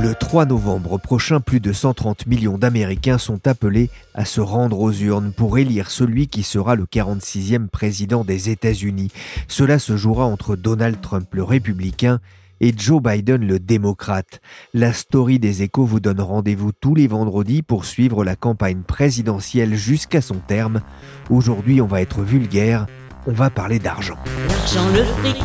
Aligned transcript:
Le 0.00 0.14
3 0.14 0.46
novembre 0.46 0.96
prochain, 0.98 1.40
plus 1.40 1.58
de 1.58 1.72
130 1.72 2.28
millions 2.28 2.56
d'Américains 2.56 3.18
sont 3.18 3.48
appelés 3.48 3.90
à 4.14 4.24
se 4.24 4.40
rendre 4.40 4.78
aux 4.78 4.92
urnes 4.92 5.32
pour 5.32 5.58
élire 5.58 5.90
celui 5.90 6.28
qui 6.28 6.44
sera 6.44 6.76
le 6.76 6.84
46e 6.84 7.66
président 7.66 8.22
des 8.22 8.48
États-Unis. 8.48 9.10
Cela 9.48 9.80
se 9.80 9.96
jouera 9.96 10.24
entre 10.24 10.54
Donald 10.54 11.00
Trump, 11.00 11.26
le 11.32 11.42
républicain, 11.42 12.20
et 12.60 12.72
Joe 12.76 13.02
Biden, 13.02 13.44
le 13.44 13.58
démocrate. 13.58 14.40
La 14.72 14.92
story 14.92 15.40
des 15.40 15.62
échos 15.62 15.84
vous 15.84 15.98
donne 15.98 16.20
rendez-vous 16.20 16.70
tous 16.70 16.94
les 16.94 17.08
vendredis 17.08 17.62
pour 17.62 17.84
suivre 17.84 18.24
la 18.24 18.36
campagne 18.36 18.82
présidentielle 18.82 19.74
jusqu'à 19.74 20.20
son 20.20 20.36
terme. 20.36 20.80
Aujourd'hui, 21.28 21.80
on 21.80 21.88
va 21.88 22.02
être 22.02 22.22
vulgaire, 22.22 22.86
on 23.26 23.32
va 23.32 23.50
parler 23.50 23.80
d'argent. 23.80 24.18
L'argent, 24.48 24.88
le 24.94 25.02
fric, 25.02 25.42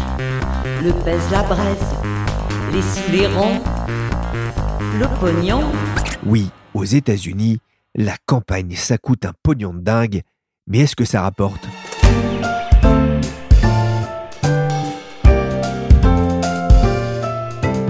le 0.83 0.91
pèse 1.03 1.31
la 1.31 1.41
braise, 1.41 1.77
les 2.71 2.81
le 4.99 5.07
pognon. 5.19 5.61
Oui, 6.25 6.49
aux 6.73 6.83
États-Unis, 6.83 7.59
la 7.95 8.15
campagne, 8.25 8.75
ça 8.75 8.97
coûte 8.97 9.25
un 9.25 9.33
pognon 9.43 9.73
de 9.73 9.79
dingue, 9.79 10.21
mais 10.67 10.79
est-ce 10.79 10.95
que 10.95 11.05
ça 11.05 11.21
rapporte? 11.21 11.67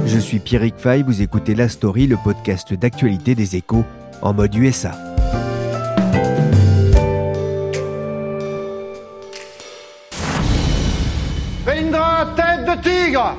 Je 0.05 0.19
suis 0.19 0.39
Pierrick 0.39 0.77
Fay, 0.77 1.03
vous 1.03 1.21
écoutez 1.21 1.55
La 1.55 1.67
Story, 1.67 2.07
le 2.07 2.17
podcast 2.17 2.73
d'actualité 2.73 3.35
des 3.35 3.55
échos 3.55 3.85
en 4.21 4.33
mode 4.33 4.55
USA. 4.55 4.91
Indra, 11.67 12.27
tête 12.35 12.65
de 12.65 12.81
tigre 12.81 13.35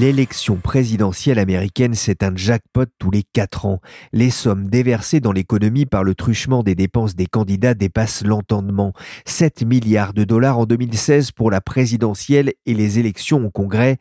L'élection 0.00 0.56
présidentielle 0.56 1.38
américaine, 1.38 1.92
c'est 1.92 2.22
un 2.22 2.34
jackpot 2.34 2.86
tous 2.98 3.10
les 3.10 3.22
quatre 3.22 3.66
ans. 3.66 3.82
Les 4.14 4.30
sommes 4.30 4.70
déversées 4.70 5.20
dans 5.20 5.30
l'économie 5.30 5.84
par 5.84 6.04
le 6.04 6.14
truchement 6.14 6.62
des 6.62 6.74
dépenses 6.74 7.14
des 7.14 7.26
candidats 7.26 7.74
dépassent 7.74 8.24
l'entendement. 8.24 8.94
7 9.26 9.62
milliards 9.66 10.14
de 10.14 10.24
dollars 10.24 10.58
en 10.58 10.64
2016 10.64 11.32
pour 11.32 11.50
la 11.50 11.60
présidentielle 11.60 12.54
et 12.64 12.72
les 12.72 12.98
élections 12.98 13.44
au 13.44 13.50
Congrès. 13.50 13.98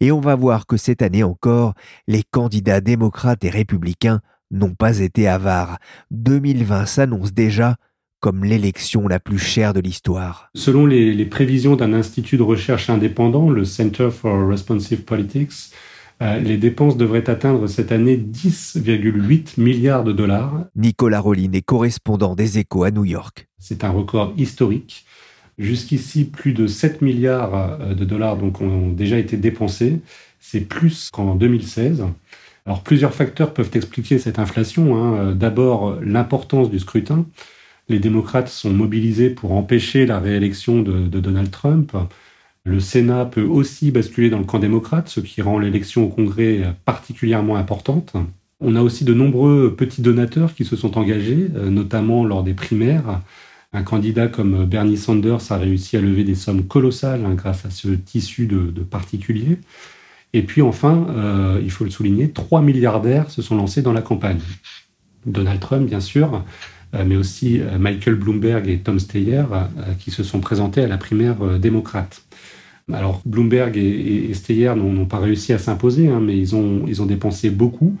Et 0.00 0.10
on 0.10 0.20
va 0.20 0.36
voir 0.36 0.66
que 0.66 0.78
cette 0.78 1.02
année 1.02 1.22
encore, 1.22 1.74
les 2.08 2.22
candidats 2.22 2.80
démocrates 2.80 3.44
et 3.44 3.50
républicains 3.50 4.22
n'ont 4.52 4.74
pas 4.74 5.00
été 5.00 5.28
avares. 5.28 5.76
2020 6.12 6.86
s'annonce 6.86 7.34
déjà 7.34 7.76
comme 8.22 8.44
l'élection 8.44 9.08
la 9.08 9.18
plus 9.18 9.40
chère 9.40 9.74
de 9.74 9.80
l'histoire. 9.80 10.48
Selon 10.54 10.86
les, 10.86 11.24
prévisions 11.26 11.74
d'un 11.74 11.92
institut 11.92 12.36
de 12.36 12.44
recherche 12.44 12.88
indépendant, 12.88 13.50
le 13.50 13.64
Center 13.64 14.10
for 14.12 14.48
Responsive 14.48 15.02
Politics, 15.02 15.72
euh, 16.22 16.38
les 16.38 16.56
dépenses 16.56 16.96
devraient 16.96 17.28
atteindre 17.28 17.66
cette 17.66 17.90
année 17.90 18.16
10,8 18.16 19.60
milliards 19.60 20.04
de 20.04 20.12
dollars. 20.12 20.66
Nicolas 20.76 21.18
Rollin 21.18 21.50
est 21.52 21.62
correspondant 21.62 22.36
des 22.36 22.60
échos 22.60 22.84
à 22.84 22.92
New 22.92 23.04
York. 23.04 23.48
C'est 23.58 23.82
un 23.82 23.90
record 23.90 24.32
historique. 24.36 25.04
Jusqu'ici, 25.58 26.24
plus 26.24 26.52
de 26.52 26.68
7 26.68 27.02
milliards 27.02 27.80
euh, 27.80 27.94
de 27.94 28.04
dollars 28.04 28.36
donc, 28.36 28.60
ont 28.60 28.88
déjà 28.88 29.18
été 29.18 29.36
dépensés. 29.36 30.00
C'est 30.38 30.60
plus 30.60 31.10
qu'en 31.10 31.34
2016. 31.34 32.04
Alors 32.66 32.84
plusieurs 32.84 33.14
facteurs 33.14 33.52
peuvent 33.52 33.72
expliquer 33.74 34.20
cette 34.20 34.38
inflation. 34.38 34.96
Hein. 34.96 35.34
D'abord, 35.34 35.98
l'importance 36.00 36.70
du 36.70 36.78
scrutin 36.78 37.26
les 37.88 37.98
démocrates 37.98 38.48
sont 38.48 38.72
mobilisés 38.72 39.30
pour 39.30 39.52
empêcher 39.52 40.06
la 40.06 40.18
réélection 40.18 40.82
de, 40.82 41.08
Donald 41.18 41.50
Trump. 41.50 41.92
Le 42.64 42.80
Sénat 42.80 43.24
peut 43.24 43.42
aussi 43.42 43.90
basculer 43.90 44.30
dans 44.30 44.38
le 44.38 44.44
camp 44.44 44.58
démocrate, 44.58 45.08
ce 45.08 45.20
qui 45.20 45.42
rend 45.42 45.58
l'élection 45.58 46.04
au 46.04 46.08
Congrès 46.08 46.62
particulièrement 46.84 47.56
importante. 47.56 48.14
On 48.64 48.76
a 48.76 48.82
aussi 48.82 49.04
de 49.04 49.12
nombreux 49.12 49.74
petits 49.76 50.02
donateurs 50.02 50.54
qui 50.54 50.64
se 50.64 50.76
sont 50.76 50.96
engagés, 50.96 51.48
euh, 51.56 51.68
notamment 51.68 52.24
lors 52.24 52.44
des 52.44 52.54
primaires. 52.54 53.20
Un 53.72 53.82
candidat 53.82 54.28
comme 54.28 54.66
Bernie 54.66 54.96
Sanders 54.96 55.50
a 55.50 55.56
réussi 55.56 55.96
à 55.96 56.00
lever 56.00 56.22
des 56.22 56.36
sommes 56.36 56.64
colossales 56.64 57.24
hein, 57.24 57.34
grâce 57.34 57.66
à 57.66 57.70
ce 57.70 57.88
tissu 57.88 58.46
de, 58.46 58.82
particuliers. 58.82 59.58
Et 60.32 60.42
puis 60.42 60.62
enfin, 60.62 61.06
euh, 61.10 61.60
il 61.62 61.70
faut 61.70 61.84
le 61.84 61.90
souligner, 61.90 62.30
trois 62.30 62.62
milliardaires 62.62 63.30
se 63.30 63.42
sont 63.42 63.56
lancés 63.56 63.82
dans 63.82 63.92
la 63.92 64.02
campagne. 64.02 64.40
Donald 65.26 65.60
Trump, 65.60 65.88
bien 65.88 66.00
sûr, 66.00 66.44
mais 66.92 67.16
aussi 67.16 67.60
euh, 67.60 67.78
Michael 67.78 68.16
Bloomberg 68.16 68.68
et 68.68 68.78
Tom 68.78 68.98
Steyer, 68.98 69.44
euh, 69.52 69.64
qui 69.98 70.10
se 70.10 70.22
sont 70.22 70.40
présentés 70.40 70.82
à 70.82 70.86
la 70.86 70.98
primaire 70.98 71.58
démocrate. 71.58 72.22
Alors 72.92 73.22
Bloomberg 73.24 73.76
et, 73.76 74.34
Steyer 74.34 74.74
n'ont 74.74 75.06
pas 75.06 75.18
réussi 75.18 75.52
à 75.52 75.58
s'imposer, 75.58 76.08
hein, 76.08 76.20
mais 76.20 76.36
ils 76.36 76.54
ont, 76.54 76.84
ils 76.86 77.00
ont 77.00 77.06
dépensé 77.06 77.50
beaucoup 77.50 77.96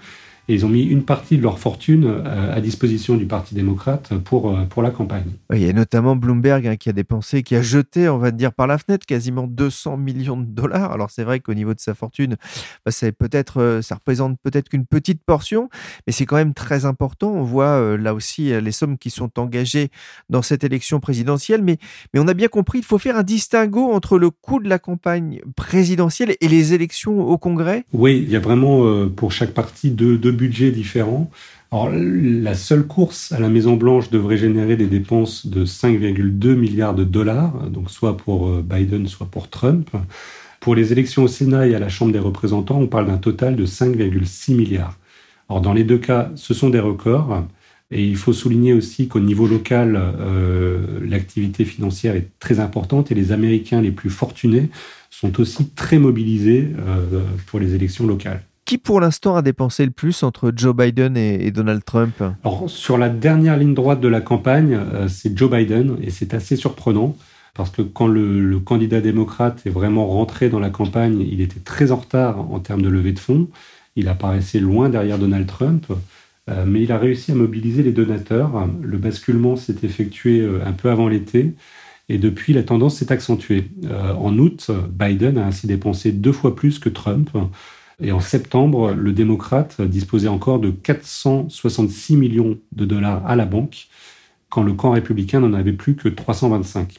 et 0.48 0.54
ils 0.54 0.66
ont 0.66 0.68
mis 0.68 0.82
une 0.82 1.04
partie 1.04 1.36
de 1.36 1.42
leur 1.42 1.58
fortune 1.58 2.04
euh, 2.04 2.54
à 2.54 2.60
disposition 2.60 3.16
du 3.16 3.26
Parti 3.26 3.54
démocrate 3.54 4.12
pour, 4.24 4.50
euh, 4.50 4.64
pour 4.64 4.82
la 4.82 4.90
campagne. 4.90 5.30
il 5.52 5.62
y 5.62 5.68
a 5.68 5.72
notamment 5.72 6.16
Bloomberg 6.16 6.66
hein, 6.66 6.76
qui 6.76 6.88
a 6.88 6.92
dépensé, 6.92 7.44
qui 7.44 7.54
a 7.54 7.62
jeté, 7.62 8.08
on 8.08 8.18
va 8.18 8.32
dire, 8.32 8.52
par 8.52 8.66
la 8.66 8.76
fenêtre 8.78 9.06
quasiment 9.06 9.46
200 9.46 9.96
millions 9.98 10.36
de 10.36 10.44
dollars. 10.44 10.90
Alors 10.90 11.10
c'est 11.10 11.22
vrai 11.22 11.38
qu'au 11.38 11.54
niveau 11.54 11.74
de 11.74 11.80
sa 11.80 11.94
fortune, 11.94 12.36
bah, 12.84 12.92
peut-être, 13.16 13.60
euh, 13.60 13.82
ça 13.82 13.94
représente 13.94 14.36
peut-être 14.42 14.68
qu'une 14.68 14.84
petite 14.84 15.22
portion, 15.24 15.68
mais 16.06 16.12
c'est 16.12 16.26
quand 16.26 16.36
même 16.36 16.54
très 16.54 16.86
important. 16.86 17.32
On 17.32 17.44
voit 17.44 17.96
là 17.96 18.14
aussi 18.14 18.52
les 18.60 18.72
sommes 18.72 18.98
qui 18.98 19.10
sont 19.10 19.38
engagées 19.38 19.90
dans 20.28 20.42
cette 20.42 20.64
élection 20.64 20.98
présidentielle, 20.98 21.62
mais, 21.62 21.78
mais 22.12 22.20
on 22.20 22.26
a 22.26 22.34
bien 22.34 22.48
compris, 22.48 22.78
il 22.78 22.84
faut 22.84 22.98
faire 22.98 23.16
un 23.16 23.22
distinguo 23.22 23.92
entre 23.92 24.18
le 24.18 24.30
coût 24.30 24.60
de 24.60 24.68
la 24.68 24.78
campagne 24.78 25.40
présidentielle 25.56 26.34
et 26.40 26.48
les 26.48 26.74
élections 26.74 27.20
au 27.20 27.38
Congrès. 27.38 27.84
Oui, 27.92 28.22
il 28.24 28.30
y 28.30 28.36
a 28.36 28.40
vraiment 28.40 29.08
pour 29.08 29.32
chaque 29.32 29.54
parti 29.54 29.90
deux, 29.90 30.18
deux 30.18 30.31
budgets 30.32 30.70
différents. 30.70 31.30
Alors, 31.70 31.90
la 31.90 32.54
seule 32.54 32.86
course 32.86 33.32
à 33.32 33.40
la 33.40 33.48
Maison 33.48 33.76
Blanche 33.76 34.10
devrait 34.10 34.36
générer 34.36 34.76
des 34.76 34.86
dépenses 34.86 35.46
de 35.46 35.64
5,2 35.64 36.54
milliards 36.54 36.94
de 36.94 37.04
dollars, 37.04 37.70
donc 37.70 37.90
soit 37.90 38.16
pour 38.16 38.48
euh, 38.48 38.64
Biden, 38.64 39.06
soit 39.06 39.26
pour 39.26 39.48
Trump. 39.48 39.90
Pour 40.60 40.74
les 40.74 40.92
élections 40.92 41.24
au 41.24 41.28
Sénat 41.28 41.66
et 41.66 41.74
à 41.74 41.78
la 41.78 41.88
Chambre 41.88 42.12
des 42.12 42.18
représentants, 42.18 42.78
on 42.78 42.86
parle 42.86 43.06
d'un 43.06 43.16
total 43.16 43.56
de 43.56 43.66
5,6 43.66 44.54
milliards. 44.54 44.98
Dans 45.48 45.72
les 45.72 45.84
deux 45.84 45.98
cas, 45.98 46.30
ce 46.34 46.54
sont 46.54 46.70
des 46.70 46.80
records. 46.80 47.44
Et 47.90 48.06
il 48.06 48.16
faut 48.16 48.32
souligner 48.32 48.72
aussi 48.72 49.06
qu'au 49.06 49.20
niveau 49.20 49.46
local, 49.46 50.00
euh, 50.00 50.98
l'activité 51.04 51.66
financière 51.66 52.16
est 52.16 52.30
très 52.40 52.58
importante 52.58 53.12
et 53.12 53.14
les 53.14 53.32
Américains 53.32 53.82
les 53.82 53.90
plus 53.90 54.08
fortunés 54.08 54.70
sont 55.10 55.38
aussi 55.40 55.68
très 55.68 55.98
mobilisés 55.98 56.68
euh, 56.78 57.22
pour 57.46 57.60
les 57.60 57.74
élections 57.74 58.06
locales. 58.06 58.42
Qui 58.72 58.78
pour 58.78 59.02
l'instant 59.02 59.36
a 59.36 59.42
dépensé 59.42 59.84
le 59.84 59.90
plus 59.90 60.22
entre 60.22 60.50
Joe 60.56 60.74
Biden 60.74 61.14
et, 61.14 61.50
Donald 61.50 61.84
Trump 61.84 62.14
Sur 62.68 62.96
la 62.96 63.10
dernière 63.10 63.58
ligne 63.58 63.74
droite 63.74 64.00
de 64.00 64.08
la 64.08 64.22
campagne, 64.22 64.72
euh, 64.72 65.08
c'est 65.08 65.36
Joe 65.36 65.50
Biden 65.50 65.98
et 66.02 66.08
c'est 66.08 66.32
assez 66.32 66.56
surprenant 66.56 67.14
parce 67.52 67.68
que 67.68 67.82
quand 67.82 68.06
le, 68.06 68.58
candidat 68.60 69.02
démocrate 69.02 69.60
est 69.66 69.70
vraiment 69.70 70.06
rentré 70.06 70.48
dans 70.48 70.58
la 70.58 70.70
campagne, 70.70 71.20
il 71.20 71.42
était 71.42 71.60
très 71.60 71.92
en 71.92 71.96
retard 71.96 72.50
en 72.50 72.60
termes 72.60 72.80
de 72.80 72.88
levée 72.88 73.12
de 73.12 73.18
fonds. 73.18 73.46
Il 73.94 74.08
apparaissait 74.08 74.60
loin 74.60 74.88
derrière 74.88 75.18
Donald 75.18 75.46
Trump, 75.46 75.84
euh, 76.48 76.64
mais 76.66 76.82
il 76.82 76.92
a 76.92 76.96
réussi 76.96 77.30
à 77.32 77.34
mobiliser 77.34 77.82
les 77.82 77.92
donateurs. 77.92 78.66
Le 78.80 78.96
basculement 78.96 79.54
s'est 79.54 79.76
effectué 79.82 80.40
euh, 80.40 80.60
un 80.64 80.72
peu 80.72 80.88
avant 80.88 81.08
l'été. 81.08 81.52
Et 82.08 82.16
depuis, 82.16 82.54
la 82.54 82.62
tendance 82.62 82.96
s'est 82.96 83.12
accentuée. 83.12 83.68
en 84.18 84.38
août, 84.38 84.70
Biden 84.90 85.36
a 85.36 85.44
ainsi 85.46 85.66
dépensé 85.66 86.10
deux 86.10 86.32
fois 86.32 86.56
plus 86.56 86.78
que 86.78 86.88
Trump. 86.88 87.28
Et 88.02 88.12
en 88.12 88.20
septembre, 88.20 88.92
le 88.92 89.12
démocrate 89.12 89.80
disposait 89.80 90.28
encore 90.28 90.58
de 90.58 90.70
466 90.70 92.16
millions 92.16 92.58
de 92.72 92.84
dollars 92.84 93.24
à 93.26 93.36
la 93.36 93.46
banque, 93.46 93.86
quand 94.48 94.62
le 94.62 94.72
camp 94.72 94.90
républicain 94.90 95.40
n'en 95.40 95.54
avait 95.54 95.72
plus 95.72 95.94
que 95.94 96.08
325. 96.08 96.98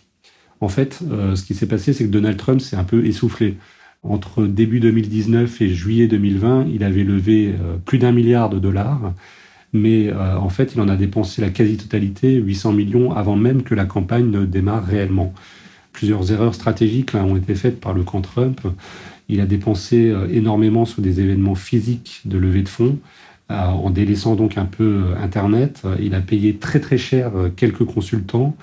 En 0.62 0.70
fait, 0.70 1.00
euh, 1.12 1.36
ce 1.36 1.44
qui 1.44 1.56
s'est 1.56 1.68
passé, 1.68 1.92
c'est 1.92 2.06
que 2.06 2.10
Donald 2.10 2.38
Trump 2.38 2.62
s'est 2.62 2.78
un 2.78 2.86
peu 2.86 3.06
essoufflé. 3.06 3.58
Entre 4.02 4.46
début 4.46 4.80
2019 4.80 5.62
et 5.62 5.70
juillet 5.70 6.08
2020, 6.08 6.68
il 6.74 6.84
avait 6.84 7.04
levé 7.04 7.54
plus 7.86 8.00
d'un 8.00 8.12
milliard 8.12 8.50
de 8.50 8.60
dollars, 8.60 9.14
mais 9.72 10.12
en 10.12 10.50
fait, 10.50 10.74
il 10.76 10.82
en 10.82 10.90
a 10.90 10.98
dépensé 10.98 11.42
la 11.42 11.50
quasi-totalité, 11.50 12.36
800 12.36 12.74
millions, 12.74 13.14
avant 13.14 13.38
même 13.38 13.64
que 13.64 13.74
la 13.74 13.86
campagne 13.86 14.30
ne 14.30 14.46
démarre 14.46 14.86
réellement. 14.86 15.34
Plusieurs 15.94 16.32
erreurs 16.32 16.56
stratégiques 16.56 17.14
ont 17.14 17.38
été 17.38 17.56
faites 17.56 17.80
par 17.80 17.94
le 17.94 18.04
camp 18.04 18.20
Trump. 18.20 18.60
Il 19.34 19.42
a 19.42 19.48
dépensé 19.48 20.14
énormément 20.32 20.86
sur 20.86 21.02
des 21.02 21.20
événements 21.20 21.56
physiques 21.56 22.22
de 22.26 22.38
levée 22.38 22.62
de 22.62 22.70
fonds, 22.70 23.00
en 23.50 23.90
délaissant 23.90 24.36
donc 24.36 24.60
un 24.60 24.66
peu 24.66 25.06
Internet. 25.20 25.82
Il 26.00 26.14
a 26.14 26.22
payé 26.22 26.58
très 26.58 26.80
très 26.80 27.00
cher 27.00 27.32
quelques 27.56 27.84
consultants. 27.84 28.56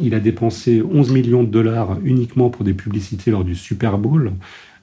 Il 0.00 0.14
a 0.14 0.20
dépensé 0.20 0.82
11 0.82 1.10
millions 1.10 1.42
de 1.42 1.48
dollars 1.48 1.98
uniquement 2.04 2.48
pour 2.48 2.64
des 2.64 2.74
publicités 2.74 3.32
lors 3.32 3.42
du 3.42 3.56
Super 3.56 3.98
Bowl. 3.98 4.32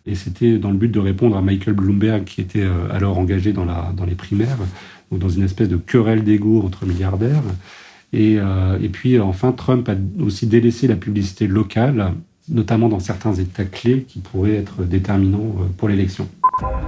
Et 0.05 0.15
c'était 0.15 0.57
dans 0.57 0.71
le 0.71 0.77
but 0.77 0.89
de 0.89 0.99
répondre 0.99 1.37
à 1.37 1.41
Michael 1.41 1.75
Bloomberg, 1.75 2.23
qui 2.23 2.41
était 2.41 2.63
euh, 2.63 2.89
alors 2.91 3.17
engagé 3.17 3.53
dans, 3.53 3.65
les 4.07 4.15
primaires, 4.15 4.57
dans 5.11 5.29
une 5.29 5.43
espèce 5.43 5.69
de 5.69 5.77
querelle 5.77 6.23
d'ego 6.23 6.61
entre 6.61 6.85
milliardaires. 6.85 7.43
Euh, 8.13 8.79
et 8.81 8.89
puis 8.89 9.19
enfin, 9.19 9.51
Trump 9.51 9.87
a 9.89 9.95
aussi 10.23 10.47
délaissé 10.47 10.87
la 10.87 10.95
publicité 10.95 11.47
locale, 11.47 12.13
notamment 12.51 12.89
dans 12.89 12.99
certains 12.99 13.33
États 13.33 13.65
clés 13.65 14.05
qui 14.07 14.19
pourraient 14.19 14.55
être 14.55 14.83
déterminants 14.83 15.55
euh, 15.59 15.65
pour 15.77 15.89
l'élection. 15.89 16.27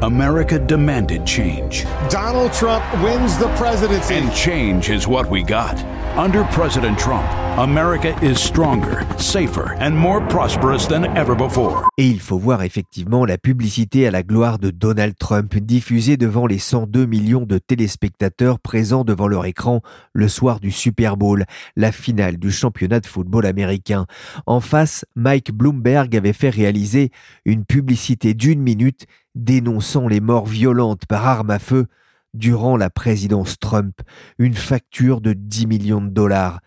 America 0.01 0.59
demanded 0.59 1.25
change. 1.25 1.85
Donald 2.09 2.51
Trump 2.51 2.83
wins 3.01 3.37
the 3.37 3.47
presidency. 3.55 4.15
And 4.15 4.31
change 4.33 4.89
is 4.89 5.07
what 5.07 5.29
we 5.29 5.43
got. 5.43 5.81
Under 6.15 6.43
President 6.51 6.99
Trump, 6.99 7.25
America 7.57 8.15
is 8.21 8.37
stronger, 8.37 9.03
safer 9.17 9.75
and 9.79 9.91
more 9.91 10.21
prosperous 10.27 10.87
than 10.87 11.05
ever 11.15 11.35
before. 11.35 11.87
Et 11.97 12.07
il 12.07 12.19
faut 12.19 12.37
voir 12.37 12.61
effectivement 12.61 13.25
la 13.25 13.37
publicité 13.37 14.05
à 14.05 14.11
la 14.11 14.21
gloire 14.21 14.59
de 14.59 14.69
Donald 14.69 15.15
Trump 15.17 15.55
diffusée 15.57 16.17
devant 16.17 16.45
les 16.45 16.59
102 16.59 17.05
millions 17.05 17.45
de 17.45 17.57
téléspectateurs 17.57 18.59
présents 18.59 19.03
devant 19.03 19.27
leur 19.27 19.45
écran 19.45 19.81
le 20.13 20.27
soir 20.27 20.59
du 20.59 20.71
Super 20.71 21.17
Bowl, 21.17 21.45
la 21.75 21.91
finale 21.91 22.37
du 22.37 22.51
championnat 22.51 22.99
de 22.99 23.07
football 23.07 23.45
américain. 23.45 24.05
En 24.45 24.59
face, 24.59 25.05
Mike 25.15 25.51
Bloomberg 25.51 26.15
avait 26.15 26.33
fait 26.33 26.49
réaliser 26.49 27.11
une 27.45 27.65
publicité 27.65 28.35
d'une 28.35 28.61
minute 28.61 29.07
dénonçant 29.35 30.07
les 30.07 30.19
morts 30.19 30.45
violentes 30.45 31.05
par 31.05 31.27
arme 31.27 31.49
à 31.49 31.59
feu 31.59 31.87
durant 32.33 32.77
la 32.77 32.89
présidence 32.89 33.59
Trump, 33.59 34.01
une 34.39 34.55
facture 34.55 35.21
de 35.21 35.33
10 35.33 35.67
millions 35.67 36.01
de 36.01 36.09
dollars. 36.09 36.61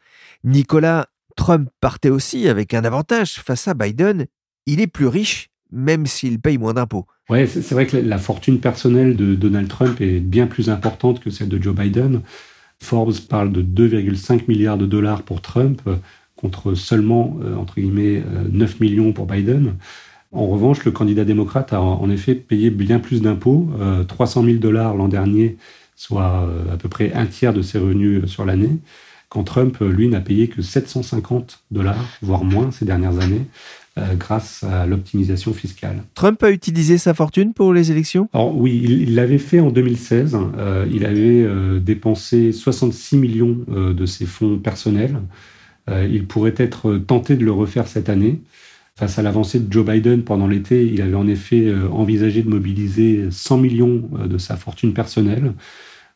Nicolas, 0.44 1.06
Trump 1.36 1.68
partait 1.80 2.08
aussi 2.08 2.48
avec 2.48 2.72
un 2.72 2.84
avantage 2.84 3.40
face 3.40 3.68
à 3.68 3.74
Biden, 3.74 4.26
il 4.66 4.80
est 4.80 4.86
plus 4.86 5.06
riche 5.06 5.50
même 5.72 6.06
s'il 6.06 6.40
paye 6.40 6.58
moins 6.58 6.74
d'impôts. 6.74 7.06
Oui, 7.28 7.46
c'est 7.48 7.72
vrai 7.72 7.86
que 7.86 7.96
la 7.96 8.18
fortune 8.18 8.60
personnelle 8.60 9.16
de 9.16 9.34
Donald 9.34 9.68
Trump 9.68 10.00
est 10.00 10.20
bien 10.20 10.46
plus 10.46 10.70
importante 10.70 11.20
que 11.20 11.30
celle 11.30 11.48
de 11.48 11.60
Joe 11.60 11.74
Biden. 11.74 12.22
Forbes 12.78 13.18
parle 13.28 13.52
de 13.52 13.62
2,5 13.62 14.42
milliards 14.48 14.78
de 14.78 14.86
dollars 14.86 15.22
pour 15.22 15.40
Trump 15.40 15.82
contre 16.36 16.74
seulement, 16.74 17.38
euh, 17.42 17.56
entre 17.56 17.76
guillemets, 17.76 18.22
9 18.50 18.70
euh, 18.70 18.74
millions 18.80 19.12
pour 19.12 19.26
Biden. 19.26 19.74
En 20.36 20.46
revanche, 20.46 20.84
le 20.84 20.90
candidat 20.90 21.24
démocrate 21.24 21.72
a 21.72 21.80
en 21.80 22.10
effet 22.10 22.34
payé 22.34 22.70
bien 22.70 22.98
plus 22.98 23.22
d'impôts, 23.22 23.68
300 24.06 24.44
000 24.44 24.56
dollars 24.58 24.94
l'an 24.94 25.08
dernier, 25.08 25.56
soit 25.96 26.46
euh, 26.46 26.74
à 26.74 26.76
peu 26.76 26.88
près 26.88 27.12
un 27.14 27.26
tiers 27.26 27.52
de 27.52 27.62
ses 27.62 27.78
revenus 27.78 28.26
sur 28.26 28.44
l'année, 28.44 28.78
quand 29.28 29.42
Trump, 29.42 29.78
lui, 29.80 30.08
n'a 30.08 30.20
payé 30.20 30.46
que 30.46 30.62
750 30.62 31.64
dollars, 31.72 32.04
voire 32.22 32.44
moins 32.44 32.70
ces 32.70 32.84
dernières 32.84 33.18
années, 33.18 33.46
euh, 33.98 34.14
grâce 34.14 34.62
à 34.62 34.86
l'optimisation 34.86 35.52
fiscale. 35.52 36.04
Trump 36.14 36.40
a 36.44 36.50
utilisé 36.50 36.96
sa 36.96 37.12
fortune 37.12 37.52
pour 37.52 37.72
les 37.72 37.90
élections? 37.90 38.28
Alors 38.32 38.56
oui, 38.56 38.80
il 38.84 39.14
l'avait 39.16 39.38
fait 39.38 39.58
en 39.58 39.70
2016. 39.70 40.38
Euh, 40.58 40.86
il 40.92 41.04
avait 41.04 41.48
dépensé 41.80 42.52
66 42.52 43.16
millions 43.16 43.56
de 43.68 44.06
ses 44.06 44.26
fonds 44.26 44.58
personnels. 44.58 45.16
il 45.88 46.26
pourrait 46.26 46.54
être 46.56 46.98
tenté 46.98 47.36
de 47.36 47.44
le 47.44 47.52
refaire 47.52 47.88
cette 47.88 48.08
année. 48.08 48.40
Face 48.98 49.18
à 49.18 49.22
l'avancée 49.22 49.60
de 49.60 49.70
Joe 49.70 49.84
Biden 49.84 50.22
pendant 50.22 50.46
l'été, 50.46 50.86
il 50.86 51.02
avait 51.02 51.14
en 51.14 51.28
effet 51.28 51.66
euh, 51.66 51.86
envisagé 51.90 52.42
de 52.42 52.48
mobiliser 52.48 53.30
100 53.30 53.58
millions 53.58 54.08
euh, 54.18 54.26
de 54.26 54.38
sa 54.38 54.56
fortune 54.56 54.94
personnelle. 54.94 55.52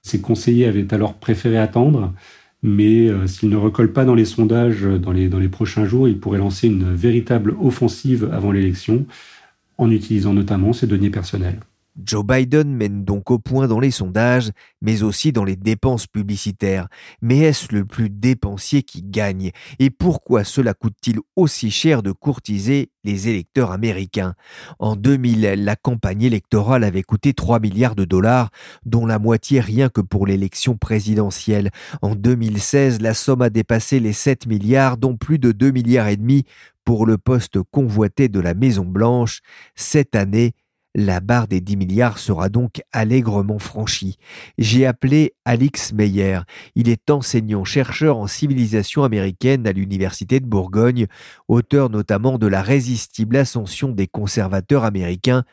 Ses 0.00 0.22
conseillers 0.22 0.66
avaient 0.66 0.94
alors 0.94 1.12
préféré 1.12 1.58
attendre, 1.58 2.14
mais 2.62 3.06
euh, 3.08 3.26
s'il 3.26 3.50
ne 3.50 3.56
recolle 3.56 3.92
pas 3.92 4.06
dans 4.06 4.14
les 4.14 4.24
sondages 4.24 4.82
dans 4.82 5.12
les, 5.12 5.48
prochains 5.48 5.84
jours, 5.84 6.08
il 6.08 6.18
pourrait 6.18 6.38
lancer 6.38 6.68
une 6.68 6.94
véritable 6.94 7.54
offensive 7.60 8.30
avant 8.32 8.50
l'élection, 8.50 9.04
en 9.76 9.90
utilisant 9.90 10.32
notamment 10.32 10.72
ses 10.72 10.86
deniers 10.86 11.10
personnels. 11.10 11.60
Joe 11.96 12.24
Biden 12.24 12.74
mène 12.74 13.04
donc 13.04 13.30
au 13.30 13.38
point 13.38 13.66
dans 13.66 13.80
les 13.80 13.90
sondages, 13.90 14.50
mais 14.80 15.02
aussi 15.02 15.32
dans 15.32 15.44
les 15.44 15.56
dépenses 15.56 16.06
publicitaires. 16.06 16.88
Mais 17.20 17.38
est-ce 17.38 17.74
le 17.74 17.84
plus 17.84 18.10
dépensier 18.10 18.82
qui 18.82 19.02
gagne? 19.02 19.50
Et 19.78 19.90
pourquoi 19.90 20.44
cela 20.44 20.74
coûte-t-il 20.74 21.18
aussi 21.36 21.70
cher 21.70 22.02
de 22.02 22.12
courtiser 22.12 22.90
les 23.04 23.28
électeurs 23.28 23.72
américains? 23.72 24.34
En 24.78 24.96
2000, 24.96 25.64
la 25.64 25.76
campagne 25.76 26.22
électorale 26.22 26.84
avait 26.84 27.02
coûté 27.02 27.34
3 27.34 27.60
milliards 27.60 27.96
de 27.96 28.04
dollars, 28.04 28.50
dont 28.84 29.06
la 29.06 29.18
moitié 29.18 29.60
rien 29.60 29.88
que 29.88 30.00
pour 30.00 30.26
l'élection 30.26 30.76
présidentielle. 30.76 31.70
En 32.02 32.14
2016, 32.14 33.00
la 33.00 33.14
somme 33.14 33.42
a 33.42 33.50
dépassé 33.50 34.00
les 34.00 34.12
7 34.12 34.46
milliards, 34.46 34.96
dont 34.96 35.16
plus 35.16 35.38
de 35.38 35.52
2 35.52 35.70
milliards 35.70 36.08
et 36.08 36.16
demi 36.16 36.44
pour 36.84 37.06
le 37.06 37.18
poste 37.18 37.58
convoité 37.70 38.28
de 38.28 38.40
la 38.40 38.54
Maison 38.54 38.84
Blanche. 38.84 39.42
Cette 39.74 40.16
année, 40.16 40.54
la 40.94 41.20
barre 41.20 41.48
des 41.48 41.60
10 41.60 41.76
milliards 41.76 42.18
sera 42.18 42.48
donc 42.48 42.82
allègrement 42.92 43.58
franchie. 43.58 44.16
J'ai 44.58 44.86
appelé 44.86 45.34
Alix 45.44 45.92
Meyer. 45.92 46.40
Il 46.74 46.88
est 46.88 47.10
enseignant-chercheur 47.10 48.16
en 48.16 48.26
civilisation 48.26 49.04
américaine 49.04 49.66
à 49.66 49.72
l'Université 49.72 50.40
de 50.40 50.46
Bourgogne, 50.46 51.06
auteur 51.48 51.90
notamment 51.90 52.38
de 52.38 52.46
La 52.46 52.62
résistible 52.62 53.36
ascension 53.36 53.90
des 53.90 54.06
conservateurs 54.06 54.84
américains. 54.84 55.44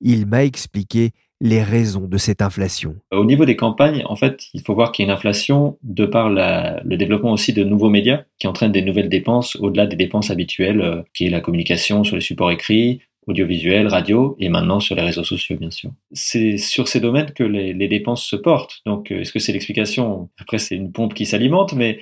Il 0.00 0.26
m'a 0.26 0.44
expliqué 0.44 1.12
les 1.40 1.62
raisons 1.62 2.08
de 2.08 2.18
cette 2.18 2.42
inflation. 2.42 2.96
Au 3.12 3.24
niveau 3.24 3.44
des 3.44 3.54
campagnes, 3.54 4.02
en 4.06 4.16
fait, 4.16 4.46
il 4.54 4.62
faut 4.62 4.74
voir 4.74 4.90
qu'il 4.90 5.04
y 5.04 5.08
a 5.08 5.12
une 5.12 5.16
inflation 5.16 5.78
de 5.82 6.04
par 6.04 6.30
le 6.30 6.96
développement 6.96 7.32
aussi 7.32 7.52
de 7.52 7.62
nouveaux 7.62 7.90
médias 7.90 8.22
qui 8.38 8.48
entraînent 8.48 8.72
des 8.72 8.82
nouvelles 8.82 9.08
dépenses 9.08 9.54
au-delà 9.56 9.86
des 9.86 9.96
dépenses 9.96 10.30
habituelles, 10.30 10.80
euh, 10.80 11.02
qui 11.14 11.26
est 11.26 11.30
la 11.30 11.40
communication 11.40 12.02
sur 12.02 12.16
les 12.16 12.22
supports 12.22 12.50
écrits, 12.50 13.02
audiovisuel, 13.28 13.86
radio 13.86 14.36
et 14.40 14.48
maintenant 14.48 14.80
sur 14.80 14.94
les 14.96 15.02
réseaux 15.02 15.24
sociaux, 15.24 15.56
bien 15.56 15.70
sûr. 15.70 15.90
C'est 16.12 16.56
sur 16.56 16.88
ces 16.88 17.00
domaines 17.00 17.32
que 17.32 17.44
les, 17.44 17.72
les 17.74 17.88
dépenses 17.88 18.24
se 18.24 18.36
portent. 18.36 18.80
Donc, 18.86 19.10
euh, 19.10 19.20
est-ce 19.20 19.32
que 19.32 19.38
c'est 19.38 19.52
l'explication? 19.52 20.28
Après, 20.38 20.58
c'est 20.58 20.74
une 20.74 20.90
pompe 20.90 21.14
qui 21.14 21.26
s'alimente, 21.26 21.74
mais 21.74 21.98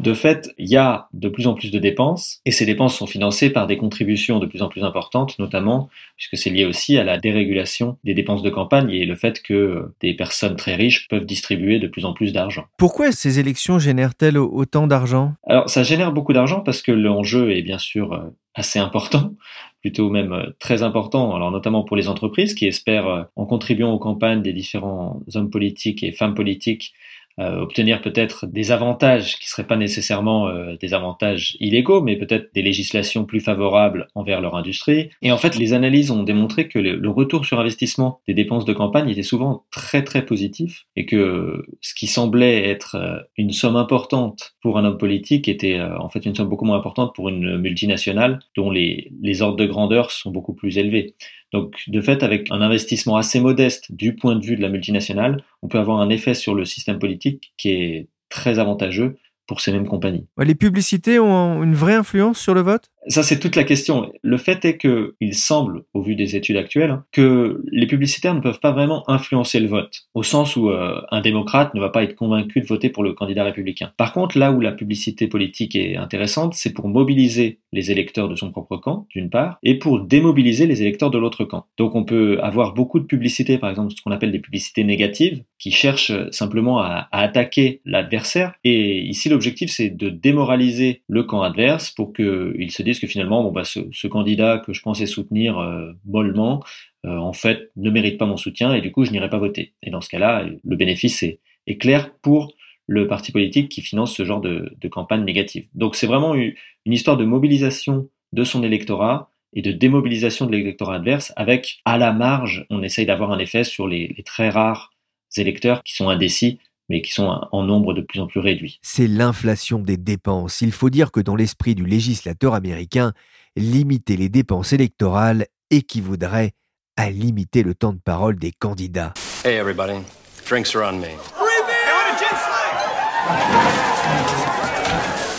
de 0.00 0.14
fait, 0.14 0.54
il 0.58 0.68
y 0.68 0.76
a 0.76 1.08
de 1.12 1.28
plus 1.28 1.48
en 1.48 1.54
plus 1.54 1.72
de 1.72 1.78
dépenses 1.80 2.40
et 2.44 2.52
ces 2.52 2.64
dépenses 2.64 2.96
sont 2.96 3.08
financées 3.08 3.50
par 3.50 3.66
des 3.66 3.76
contributions 3.76 4.38
de 4.38 4.46
plus 4.46 4.62
en 4.62 4.68
plus 4.68 4.84
importantes, 4.84 5.36
notamment 5.40 5.88
puisque 6.16 6.36
c'est 6.36 6.50
lié 6.50 6.64
aussi 6.64 6.96
à 6.98 7.02
la 7.02 7.18
dérégulation 7.18 7.98
des 8.04 8.14
dépenses 8.14 8.42
de 8.42 8.50
campagne 8.50 8.90
et 8.90 9.04
le 9.06 9.16
fait 9.16 9.42
que 9.42 9.92
des 10.00 10.14
personnes 10.14 10.54
très 10.54 10.76
riches 10.76 11.08
peuvent 11.08 11.26
distribuer 11.26 11.80
de 11.80 11.88
plus 11.88 12.04
en 12.04 12.12
plus 12.12 12.32
d'argent. 12.32 12.66
Pourquoi 12.76 13.10
ces 13.10 13.40
élections 13.40 13.80
génèrent-elles 13.80 14.38
autant 14.38 14.86
d'argent? 14.86 15.34
Alors, 15.48 15.68
ça 15.68 15.82
génère 15.82 16.12
beaucoup 16.12 16.32
d'argent 16.32 16.60
parce 16.60 16.80
que 16.80 16.92
l'enjeu 16.92 17.50
est 17.50 17.62
bien 17.62 17.78
sûr 17.78 18.12
euh, 18.12 18.20
assez 18.54 18.78
important 18.78 19.32
plutôt 19.80 20.10
même 20.10 20.32
euh, 20.32 20.50
très 20.58 20.82
important, 20.82 21.34
alors 21.34 21.50
notamment 21.50 21.84
pour 21.84 21.96
les 21.96 22.08
entreprises 22.08 22.54
qui 22.54 22.66
espèrent, 22.66 23.06
euh, 23.08 23.22
en 23.36 23.46
contribuant 23.46 23.92
aux 23.92 23.98
campagnes 23.98 24.42
des 24.42 24.52
différents 24.52 25.20
hommes 25.34 25.50
politiques 25.50 26.02
et 26.02 26.12
femmes 26.12 26.34
politiques, 26.34 26.94
euh, 27.38 27.60
obtenir 27.60 28.00
peut-être 28.00 28.46
des 28.46 28.72
avantages 28.72 29.38
qui 29.38 29.48
seraient 29.48 29.66
pas 29.66 29.76
nécessairement 29.76 30.48
euh, 30.48 30.76
des 30.80 30.92
avantages 30.92 31.56
illégaux, 31.60 32.02
mais 32.02 32.16
peut-être 32.16 32.52
des 32.52 32.62
législations 32.62 33.24
plus 33.24 33.40
favorables 33.40 34.08
envers 34.16 34.40
leur 34.40 34.56
industrie. 34.56 35.10
Et 35.22 35.30
en 35.30 35.38
fait, 35.38 35.56
les 35.56 35.72
analyses 35.72 36.10
ont 36.10 36.24
démontré 36.24 36.66
que 36.66 36.78
le, 36.78 37.08
retour 37.08 37.46
sur 37.46 37.58
investissement 37.58 38.20
des 38.28 38.34
dépenses 38.34 38.64
de 38.64 38.72
campagne 38.72 39.08
était 39.08 39.22
souvent 39.22 39.64
très 39.70 40.04
très 40.04 40.24
positif 40.24 40.86
et 40.94 41.06
que 41.06 41.64
ce 41.80 41.94
qui 41.94 42.06
semblait 42.06 42.68
être 42.68 42.96
euh, 42.96 43.18
une 43.36 43.52
somme 43.52 43.76
importante 43.76 44.54
pour 44.60 44.76
un 44.78 44.84
homme 44.84 44.98
politique 44.98 45.48
était 45.48 45.80
en 45.80 46.08
fait 46.08 46.26
une 46.26 46.34
somme 46.34 46.48
beaucoup 46.48 46.64
moins 46.64 46.76
importante 46.76 47.14
pour 47.14 47.28
une 47.28 47.56
multinationale 47.58 48.40
dont 48.56 48.70
les, 48.70 49.12
les 49.22 49.42
ordres 49.42 49.56
de 49.56 49.66
grandeur 49.66 50.10
sont 50.10 50.30
beaucoup 50.30 50.54
plus 50.54 50.76
élevés. 50.78 51.14
Donc, 51.52 51.82
de 51.88 52.00
fait, 52.00 52.22
avec 52.22 52.50
un 52.50 52.60
investissement 52.60 53.16
assez 53.16 53.40
modeste 53.40 53.92
du 53.92 54.14
point 54.14 54.36
de 54.36 54.44
vue 54.44 54.56
de 54.56 54.62
la 54.62 54.68
multinationale, 54.68 55.44
on 55.62 55.68
peut 55.68 55.78
avoir 55.78 56.00
un 56.00 56.10
effet 56.10 56.34
sur 56.34 56.54
le 56.54 56.64
système 56.64 56.98
politique 56.98 57.52
qui 57.56 57.70
est 57.70 58.08
très 58.28 58.58
avantageux 58.58 59.18
pour 59.48 59.60
ces 59.60 59.72
mêmes 59.72 59.88
compagnies. 59.88 60.26
Les 60.38 60.54
publicités 60.54 61.18
ont 61.18 61.64
une 61.64 61.74
vraie 61.74 61.94
influence 61.94 62.38
sur 62.38 62.54
le 62.54 62.60
vote? 62.60 62.90
Ça, 63.08 63.22
c'est 63.22 63.38
toute 63.38 63.56
la 63.56 63.64
question. 63.64 64.12
Le 64.22 64.36
fait 64.36 64.66
est 64.66 64.76
que 64.76 65.14
il 65.20 65.34
semble, 65.34 65.84
au 65.94 66.02
vu 66.02 66.14
des 66.14 66.36
études 66.36 66.58
actuelles, 66.58 66.90
hein, 66.90 67.04
que 67.10 67.62
les 67.72 67.86
publicitaires 67.86 68.34
ne 68.34 68.40
peuvent 68.40 68.60
pas 68.60 68.72
vraiment 68.72 69.08
influencer 69.08 69.60
le 69.60 69.68
vote, 69.68 70.02
au 70.12 70.22
sens 70.22 70.56
où 70.56 70.68
euh, 70.68 71.00
un 71.10 71.22
démocrate 71.22 71.72
ne 71.72 71.80
va 71.80 71.88
pas 71.88 72.02
être 72.02 72.14
convaincu 72.14 72.60
de 72.60 72.66
voter 72.66 72.90
pour 72.90 73.02
le 73.02 73.14
candidat 73.14 73.44
républicain. 73.44 73.92
Par 73.96 74.12
contre, 74.12 74.36
là 74.36 74.52
où 74.52 74.60
la 74.60 74.72
publicité 74.72 75.26
politique 75.26 75.74
est 75.74 75.96
intéressante, 75.96 76.52
c'est 76.52 76.74
pour 76.74 76.88
mobiliser 76.88 77.60
les 77.72 77.90
électeurs 77.90 78.28
de 78.28 78.36
son 78.36 78.50
propre 78.50 78.76
camp, 78.76 79.06
d'une 79.10 79.30
part, 79.30 79.58
et 79.62 79.78
pour 79.78 80.00
démobiliser 80.00 80.66
les 80.66 80.82
électeurs 80.82 81.10
de 81.10 81.18
l'autre 81.18 81.44
camp. 81.44 81.64
Donc 81.78 81.94
on 81.94 82.04
peut 82.04 82.38
avoir 82.42 82.74
beaucoup 82.74 83.00
de 83.00 83.06
publicités, 83.06 83.56
par 83.56 83.70
exemple 83.70 83.92
ce 83.96 84.02
qu'on 84.02 84.10
appelle 84.10 84.32
des 84.32 84.38
publicités 84.38 84.84
négatives, 84.84 85.42
qui 85.58 85.70
cherchent 85.70 86.12
simplement 86.30 86.80
à, 86.80 87.08
attaquer 87.10 87.80
l'adversaire. 87.84 88.54
Et 88.64 89.00
ici 89.00 89.28
l'objectif 89.38 89.70
c'est 89.70 89.90
de 89.90 90.08
démoraliser 90.08 91.02
le 91.08 91.22
camp 91.22 91.42
adverse 91.42 91.92
pour 91.92 92.12
qu'il 92.12 92.72
se 92.72 92.82
dise 92.82 92.98
que 92.98 93.06
finalement 93.06 93.44
bon 93.44 93.52
bah 93.52 93.62
ce, 93.62 94.06
candidat 94.08 94.58
que 94.58 94.72
je 94.72 94.82
pensais 94.82 95.06
soutenir 95.06 95.58
euh, 95.58 95.92
mollement, 96.04 96.60
euh, 97.06 97.16
en 97.16 97.32
fait 97.32 97.70
ne 97.76 97.88
mérite 97.88 98.18
pas 98.18 98.26
mon 98.26 98.36
soutien 98.36 98.74
et 98.74 98.80
du 98.80 98.90
coup 98.90 99.04
je 99.04 99.12
n'irai 99.12 99.30
pas 99.30 99.38
voter. 99.38 99.74
Et 99.84 99.90
dans 99.90 100.00
ce 100.00 100.08
cas-là, 100.08 100.44
le 100.64 100.76
bénéfice 100.76 101.22
est, 101.22 101.38
clair 101.78 102.12
pour 102.20 102.52
le 102.88 103.06
parti 103.06 103.30
politique 103.30 103.68
qui 103.68 103.80
finance 103.80 104.16
ce 104.16 104.24
genre 104.24 104.40
de, 104.40 104.74
campagne 104.90 105.22
négative. 105.22 105.68
Donc 105.74 105.94
c'est 105.94 106.06
vraiment 106.08 106.34
une 106.34 106.54
histoire 106.86 107.16
de 107.16 107.24
mobilisation 107.24 108.08
de 108.32 108.42
son 108.42 108.64
électorat 108.64 109.30
et 109.52 109.62
de 109.62 109.70
démobilisation 109.70 110.46
de 110.46 110.52
l'électorat 110.52 110.96
adverse 110.96 111.32
avec, 111.36 111.80
à 111.84 111.96
la 111.96 112.12
marge, 112.12 112.66
on 112.70 112.82
essaye 112.82 113.06
d'avoir 113.06 113.30
un 113.30 113.38
effet 113.38 113.62
sur 113.62 113.86
les, 113.86 114.16
très 114.24 114.48
rares 114.48 114.90
électeurs 115.36 115.82
qui 115.84 115.94
sont 115.94 116.08
indécis 116.08 116.58
mais 116.88 117.02
qui 117.02 117.12
sont 117.12 117.40
en 117.52 117.62
nombre 117.62 117.94
de 117.94 118.00
plus 118.00 118.20
en 118.20 118.26
plus 118.26 118.40
réduit. 118.40 118.78
C'est 118.82 119.06
l'inflation 119.06 119.78
des 119.78 119.96
dépenses. 119.96 120.60
Il 120.60 120.72
faut 120.72 120.90
dire 120.90 121.12
que 121.12 121.20
dans 121.20 121.36
l'esprit 121.36 121.74
du 121.74 121.84
législateur 121.84 122.54
américain, 122.54 123.12
limiter 123.56 124.16
les 124.16 124.28
dépenses 124.28 124.72
électorales 124.72 125.46
équivaudrait 125.70 126.52
à 126.96 127.10
limiter 127.10 127.62
le 127.62 127.74
temps 127.74 127.92
de 127.92 128.00
parole 128.00 128.38
des 128.38 128.52
candidats. 128.52 129.14
Hey 129.44 129.56
everybody, 129.56 130.00
drinks 130.46 130.74
are 130.74 130.92
on 130.92 130.98
me. 130.98 131.08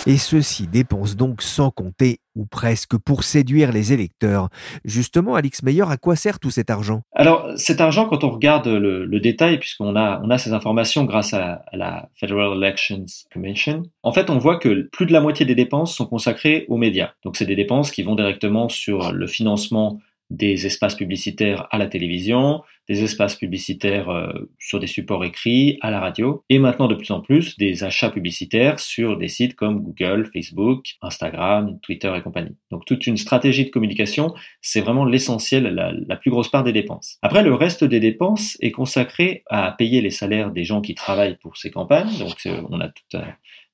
Et 0.09 0.17
ceux-ci 0.17 0.65
dépensent 0.65 1.13
donc 1.13 1.43
sans 1.43 1.69
compter 1.69 2.17
ou 2.35 2.47
presque 2.47 2.97
pour 2.97 3.23
séduire 3.23 3.71
les 3.71 3.93
électeurs. 3.93 4.49
Justement, 4.83 5.35
Alix 5.35 5.61
Meyer, 5.61 5.83
à 5.87 5.97
quoi 5.97 6.15
sert 6.15 6.39
tout 6.39 6.49
cet 6.49 6.71
argent? 6.71 7.03
Alors, 7.13 7.47
cet 7.57 7.79
argent, 7.79 8.07
quand 8.07 8.23
on 8.23 8.31
regarde 8.31 8.67
le, 8.67 9.19
détail, 9.19 9.59
puisqu'on 9.59 9.95
a, 9.95 10.37
ces 10.39 10.51
informations 10.51 11.03
grâce 11.03 11.35
à, 11.35 11.61
à, 11.71 11.77
la 11.77 12.09
Federal 12.15 12.57
Elections 12.57 13.05
Commission, 13.31 13.83
en 14.01 14.11
fait, 14.11 14.31
on 14.31 14.39
voit 14.39 14.57
que 14.57 14.89
plus 14.91 15.05
de 15.05 15.13
la 15.13 15.21
moitié 15.21 15.45
des 15.45 15.53
dépenses 15.53 15.95
sont 15.95 16.07
consacrées 16.07 16.65
aux 16.69 16.77
médias. 16.77 17.11
Donc, 17.23 17.37
c'est 17.37 17.45
des 17.45 17.55
dépenses 17.55 17.91
qui 17.91 18.01
vont 18.01 18.15
directement 18.15 18.67
sur 18.67 19.11
le 19.11 19.27
financement 19.27 19.99
des 20.29 20.67
espaces 20.67 20.95
publicitaires 20.95 21.67
à 21.71 21.77
la 21.77 21.87
télévision, 21.87 22.61
des 22.87 23.03
espaces 23.03 23.35
publicitaires 23.35 24.09
euh, 24.09 24.31
sur 24.59 24.79
des 24.79 24.87
supports 24.87 25.23
écrits, 25.23 25.77
à 25.81 25.91
la 25.91 25.99
radio, 25.99 26.43
et 26.49 26.59
maintenant 26.59 26.87
de 26.87 26.95
plus 26.95 27.11
en 27.11 27.21
plus 27.21 27.57
des 27.57 27.83
achats 27.83 28.09
publicitaires 28.09 28.79
sur 28.79 29.17
des 29.17 29.27
sites 29.27 29.55
comme 29.55 29.81
Google, 29.81 30.29
Facebook, 30.31 30.95
Instagram, 31.01 31.79
Twitter 31.81 32.13
et 32.15 32.21
compagnie. 32.21 32.55
Donc 32.71 32.85
toute 32.85 33.07
une 33.07 33.17
stratégie 33.17 33.65
de 33.65 33.69
communication, 33.69 34.33
c'est 34.61 34.81
vraiment 34.81 35.05
l'essentiel, 35.05 35.63
la, 35.73 36.15
plus 36.15 36.31
grosse 36.31 36.49
part 36.49 36.63
des 36.63 36.73
dépenses. 36.73 37.17
Après, 37.21 37.43
le 37.43 37.53
reste 37.53 37.83
des 37.83 37.99
dépenses 37.99 38.57
est 38.61 38.71
consacré 38.71 39.43
à 39.49 39.71
payer 39.71 40.01
les 40.01 40.09
salaires 40.09 40.51
des 40.51 40.63
gens 40.63 40.81
qui 40.81 40.95
travaillent 40.95 41.37
pour 41.37 41.57
ces 41.57 41.71
campagnes. 41.71 42.17
Donc 42.19 42.47
on 42.69 42.79
a 42.79 42.89
toutes 42.89 43.21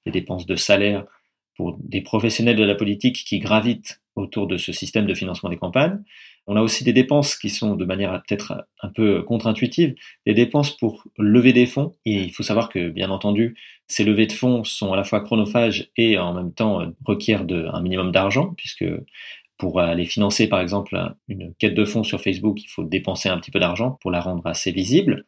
les 0.06 0.12
dépenses 0.12 0.46
de 0.46 0.56
salaire 0.56 1.06
pour 1.56 1.78
des 1.80 2.02
professionnels 2.02 2.58
de 2.58 2.64
la 2.64 2.76
politique 2.76 3.24
qui 3.26 3.40
gravitent 3.40 4.02
autour 4.16 4.48
de 4.48 4.58
ce 4.58 4.72
système 4.72 5.06
de 5.06 5.14
financement 5.14 5.50
des 5.50 5.58
campagnes. 5.58 6.02
On 6.48 6.56
a 6.56 6.62
aussi 6.62 6.84
des 6.84 6.94
dépenses 6.94 7.36
qui 7.36 7.50
sont 7.50 7.76
de 7.76 7.86
manière 7.86 8.22
peut-être 8.28 8.68
un 8.82 8.90
peu 8.90 9.24
contre-intuitive, 9.24 9.96
des 10.26 10.34
dépenses 10.34 10.72
pour 10.78 11.04
lever 11.18 11.54
des 11.54 11.66
fonds. 11.66 11.96
Et 12.06 12.22
il 12.24 12.32
faut 12.32 12.44
savoir 12.44 12.70
que, 12.70 12.90
bien 12.90 13.10
entendu, 13.10 13.56
ces 13.88 14.04
levées 14.04 14.28
de 14.28 14.32
fonds 14.32 14.64
sont 14.64 14.94
à 14.94 14.96
la 14.96 15.04
fois 15.04 15.22
chronophages 15.22 15.90
et 15.98 16.18
en 16.18 16.34
même 16.34 16.54
temps 16.54 16.92
requièrent 17.04 17.46
un 17.50 17.82
minimum 17.82 18.12
d'argent, 18.12 18.54
puisque 18.58 18.86
pour 19.58 19.80
aller 19.80 20.06
financer, 20.06 20.48
par 20.48 20.60
exemple, 20.60 20.98
une 21.28 21.54
quête 21.56 21.76
de 21.76 21.86
fonds 21.86 22.04
sur 22.04 22.22
Facebook, 22.22 22.62
il 22.62 22.68
faut 22.68 22.84
dépenser 22.84 23.30
un 23.30 23.40
petit 23.40 23.52
peu 23.52 23.60
d'argent 23.60 23.98
pour 24.02 24.12
la 24.12 24.20
rendre 24.20 24.46
assez 24.46 24.72
visible. 24.72 25.26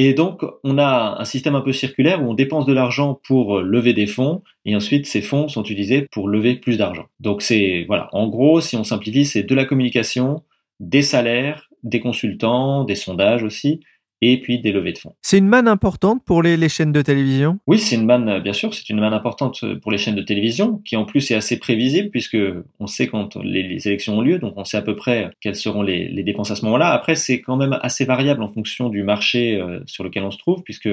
Et 0.00 0.14
donc, 0.14 0.44
on 0.62 0.78
a 0.78 1.16
un 1.18 1.24
système 1.24 1.56
un 1.56 1.60
peu 1.60 1.72
circulaire 1.72 2.22
où 2.22 2.30
on 2.30 2.34
dépense 2.34 2.66
de 2.66 2.72
l'argent 2.72 3.20
pour 3.26 3.60
lever 3.60 3.94
des 3.94 4.06
fonds 4.06 4.42
et 4.64 4.76
ensuite 4.76 5.06
ces 5.06 5.20
fonds 5.20 5.48
sont 5.48 5.64
utilisés 5.64 6.06
pour 6.12 6.28
lever 6.28 6.54
plus 6.54 6.78
d'argent. 6.78 7.06
Donc 7.18 7.42
c'est, 7.42 7.84
voilà, 7.88 8.08
en 8.12 8.28
gros, 8.28 8.60
si 8.60 8.76
on 8.76 8.84
simplifie, 8.84 9.26
c'est 9.26 9.42
de 9.42 9.54
la 9.56 9.64
communication, 9.64 10.44
des 10.78 11.02
salaires, 11.02 11.68
des 11.82 11.98
consultants, 11.98 12.84
des 12.84 12.94
sondages 12.94 13.42
aussi, 13.42 13.80
et 14.20 14.40
puis 14.40 14.60
des 14.60 14.72
levées 14.72 14.92
de 14.92 14.98
fonds. 14.98 15.14
C'est 15.22 15.38
une 15.38 15.48
manne 15.48 15.68
importante 15.68 16.24
pour 16.24 16.42
les, 16.42 16.68
chaînes 16.68 16.92
de 16.92 17.02
télévision? 17.02 17.58
Oui, 17.66 17.78
c'est 17.78 17.96
une 17.96 18.06
manne, 18.06 18.40
bien 18.40 18.52
sûr, 18.52 18.74
c'est 18.74 18.88
une 18.90 19.00
manne 19.00 19.12
importante 19.12 19.64
pour 19.80 19.92
les 19.92 19.98
chaînes 19.98 20.16
de 20.16 20.22
télévision, 20.22 20.80
qui 20.84 20.96
en 20.96 21.04
plus 21.04 21.30
est 21.30 21.34
assez 21.34 21.58
prévisible, 21.58 22.10
puisque 22.10 22.38
on 22.80 22.86
sait 22.86 23.06
quand 23.06 23.36
les, 23.36 23.86
élections 23.86 24.18
ont 24.18 24.22
lieu, 24.22 24.38
donc 24.38 24.54
on 24.56 24.64
sait 24.64 24.76
à 24.76 24.82
peu 24.82 24.96
près 24.96 25.30
quelles 25.40 25.56
seront 25.56 25.82
les, 25.82 26.08
les 26.08 26.22
dépenses 26.22 26.50
à 26.50 26.56
ce 26.56 26.64
moment-là. 26.64 26.88
Après, 26.90 27.14
c'est 27.14 27.40
quand 27.40 27.56
même 27.56 27.78
assez 27.82 28.04
variable 28.04 28.42
en 28.42 28.48
fonction 28.48 28.88
du 28.88 29.02
marché 29.02 29.56
euh, 29.56 29.80
sur 29.86 30.04
lequel 30.04 30.24
on 30.24 30.30
se 30.30 30.38
trouve, 30.38 30.62
puisque 30.62 30.88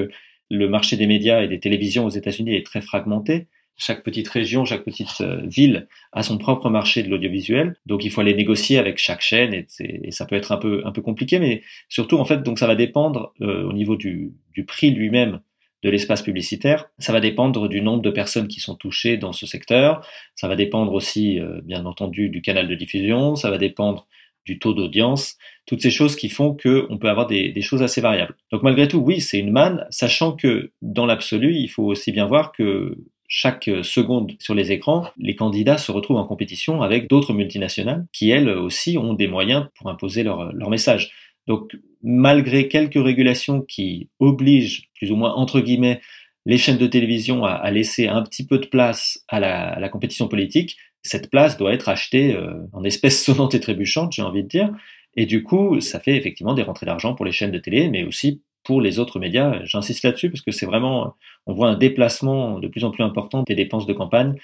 le 0.50 0.68
marché 0.68 0.96
des 0.96 1.06
médias 1.06 1.42
et 1.42 1.48
des 1.48 1.58
télévisions 1.58 2.04
aux 2.04 2.10
États-Unis 2.10 2.54
est 2.54 2.64
très 2.64 2.80
fragmenté 2.80 3.48
chaque 3.76 4.02
petite 4.02 4.28
région, 4.28 4.64
chaque 4.64 4.84
petite 4.84 5.20
euh, 5.20 5.42
ville 5.44 5.88
a 6.12 6.22
son 6.22 6.38
propre 6.38 6.70
marché 6.70 7.02
de 7.02 7.08
l'audiovisuel. 7.08 7.76
Donc 7.86 8.04
il 8.04 8.10
faut 8.10 8.20
aller 8.20 8.34
négocier 8.34 8.78
avec 8.78 8.98
chaque 8.98 9.20
chaîne 9.20 9.52
et, 9.54 10.10
ça 10.10 10.24
peut 10.24 10.36
être 10.36 10.52
un 10.52 10.56
peu 10.56 10.82
un 10.84 10.92
peu 10.92 11.02
compliqué, 11.02 11.38
mais 11.38 11.62
surtout 11.88 12.18
en 12.18 12.24
fait 12.24 12.42
donc 12.42 12.58
ça 12.58 12.66
va 12.66 12.74
dépendre 12.74 13.34
euh, 13.42 13.64
au 13.64 13.72
niveau 13.72 13.96
du, 13.96 14.32
du 14.54 14.64
prix 14.64 14.90
lui-même 14.90 15.40
de 15.82 15.90
l'espace 15.90 16.22
publicitaire. 16.22 16.86
Ça 16.98 17.12
va 17.12 17.20
dépendre 17.20 17.68
du 17.68 17.82
nombre 17.82 18.02
de 18.02 18.10
personnes 18.10 18.48
qui 18.48 18.60
sont 18.60 18.74
touchées 18.74 19.18
dans 19.18 19.32
ce 19.32 19.46
secteur. 19.46 20.06
Ça 20.34 20.48
va 20.48 20.56
dépendre 20.56 20.92
aussi 20.94 21.38
euh, 21.38 21.60
bien 21.62 21.84
entendu 21.84 22.30
du 22.30 22.40
canal 22.40 22.68
de 22.68 22.74
diffusion. 22.74 23.36
Ça 23.36 23.50
va 23.50 23.58
dépendre 23.58 24.06
du 24.46 24.58
taux 24.58 24.72
d'audience, 24.72 25.36
toutes 25.66 25.82
ces 25.82 25.90
choses 25.90 26.14
qui 26.14 26.28
font 26.28 26.56
qu'on 26.56 26.98
peut 26.98 27.08
avoir 27.08 27.26
des, 27.26 27.50
des, 27.50 27.62
choses 27.62 27.82
assez 27.82 28.00
variables. 28.00 28.36
Donc 28.52 28.62
malgré 28.62 28.86
tout, 28.86 28.98
oui, 28.98 29.20
c'est 29.20 29.40
une 29.40 29.50
manne, 29.50 29.84
sachant 29.90 30.32
que 30.32 30.70
dans 30.82 31.04
l'absolu, 31.04 31.56
il 31.56 31.66
faut 31.66 31.82
aussi 31.82 32.12
bien 32.12 32.26
voir 32.26 32.52
que 32.52 32.96
chaque 33.28 33.70
seconde 33.82 34.32
sur 34.38 34.54
les 34.54 34.72
écrans, 34.72 35.08
les 35.18 35.36
candidats 35.36 35.78
se 35.78 35.92
retrouvent 35.92 36.18
en 36.18 36.26
compétition 36.26 36.82
avec 36.82 37.08
d'autres 37.08 37.32
multinationales 37.32 38.06
qui, 38.12 38.30
elles 38.30 38.48
aussi, 38.48 38.98
ont 38.98 39.14
des 39.14 39.28
moyens 39.28 39.66
pour 39.76 39.88
imposer 39.90 40.22
leur, 40.22 40.52
leur 40.52 40.70
message. 40.70 41.12
Donc, 41.46 41.76
malgré 42.02 42.68
quelques 42.68 43.02
régulations 43.02 43.62
qui 43.62 44.08
obligent, 44.18 44.88
plus 44.94 45.10
ou 45.10 45.16
moins 45.16 45.32
entre 45.34 45.60
guillemets, 45.60 46.00
les 46.44 46.58
chaînes 46.58 46.78
de 46.78 46.86
télévision 46.86 47.44
à, 47.44 47.52
à 47.52 47.70
laisser 47.70 48.06
un 48.06 48.22
petit 48.22 48.46
peu 48.46 48.58
de 48.58 48.66
place 48.66 49.24
à 49.28 49.40
la, 49.40 49.68
à 49.68 49.80
la, 49.80 49.88
compétition 49.88 50.28
politique, 50.28 50.76
cette 51.02 51.30
place 51.30 51.56
doit 51.56 51.72
être 51.72 51.88
achetée 51.88 52.34
euh, 52.34 52.54
en 52.72 52.84
espèces 52.84 53.22
sonnantes 53.24 53.54
et 53.54 53.60
trébuchantes, 53.60 54.12
j'ai 54.12 54.22
envie 54.22 54.42
de 54.42 54.48
dire. 54.48 54.72
Et 55.16 55.26
du 55.26 55.42
coup, 55.42 55.80
ça 55.80 55.98
fait 55.98 56.16
effectivement 56.16 56.54
des 56.54 56.62
rentrées 56.62 56.86
d'argent 56.86 57.14
pour 57.14 57.24
les 57.24 57.32
chaînes 57.32 57.50
de 57.50 57.58
télé, 57.58 57.88
mais 57.88 58.04
aussi 58.04 58.42
pour 58.66 58.80
les 58.80 58.98
autres 58.98 59.20
médias. 59.20 59.60
J'insiste 59.64 60.02
là-dessus 60.02 60.28
parce 60.28 60.42
que 60.42 60.50
c'est 60.50 60.66
vraiment, 60.66 61.14
on 61.46 61.54
voit 61.54 61.68
un 61.68 61.76
déplacement 61.76 62.58
de 62.58 62.66
plus 62.66 62.84
en 62.84 62.90
plus 62.90 63.04
important 63.04 63.44
des 63.46 63.54
dépenses 63.54 63.86
de 63.86 63.92
campagne 63.92 64.34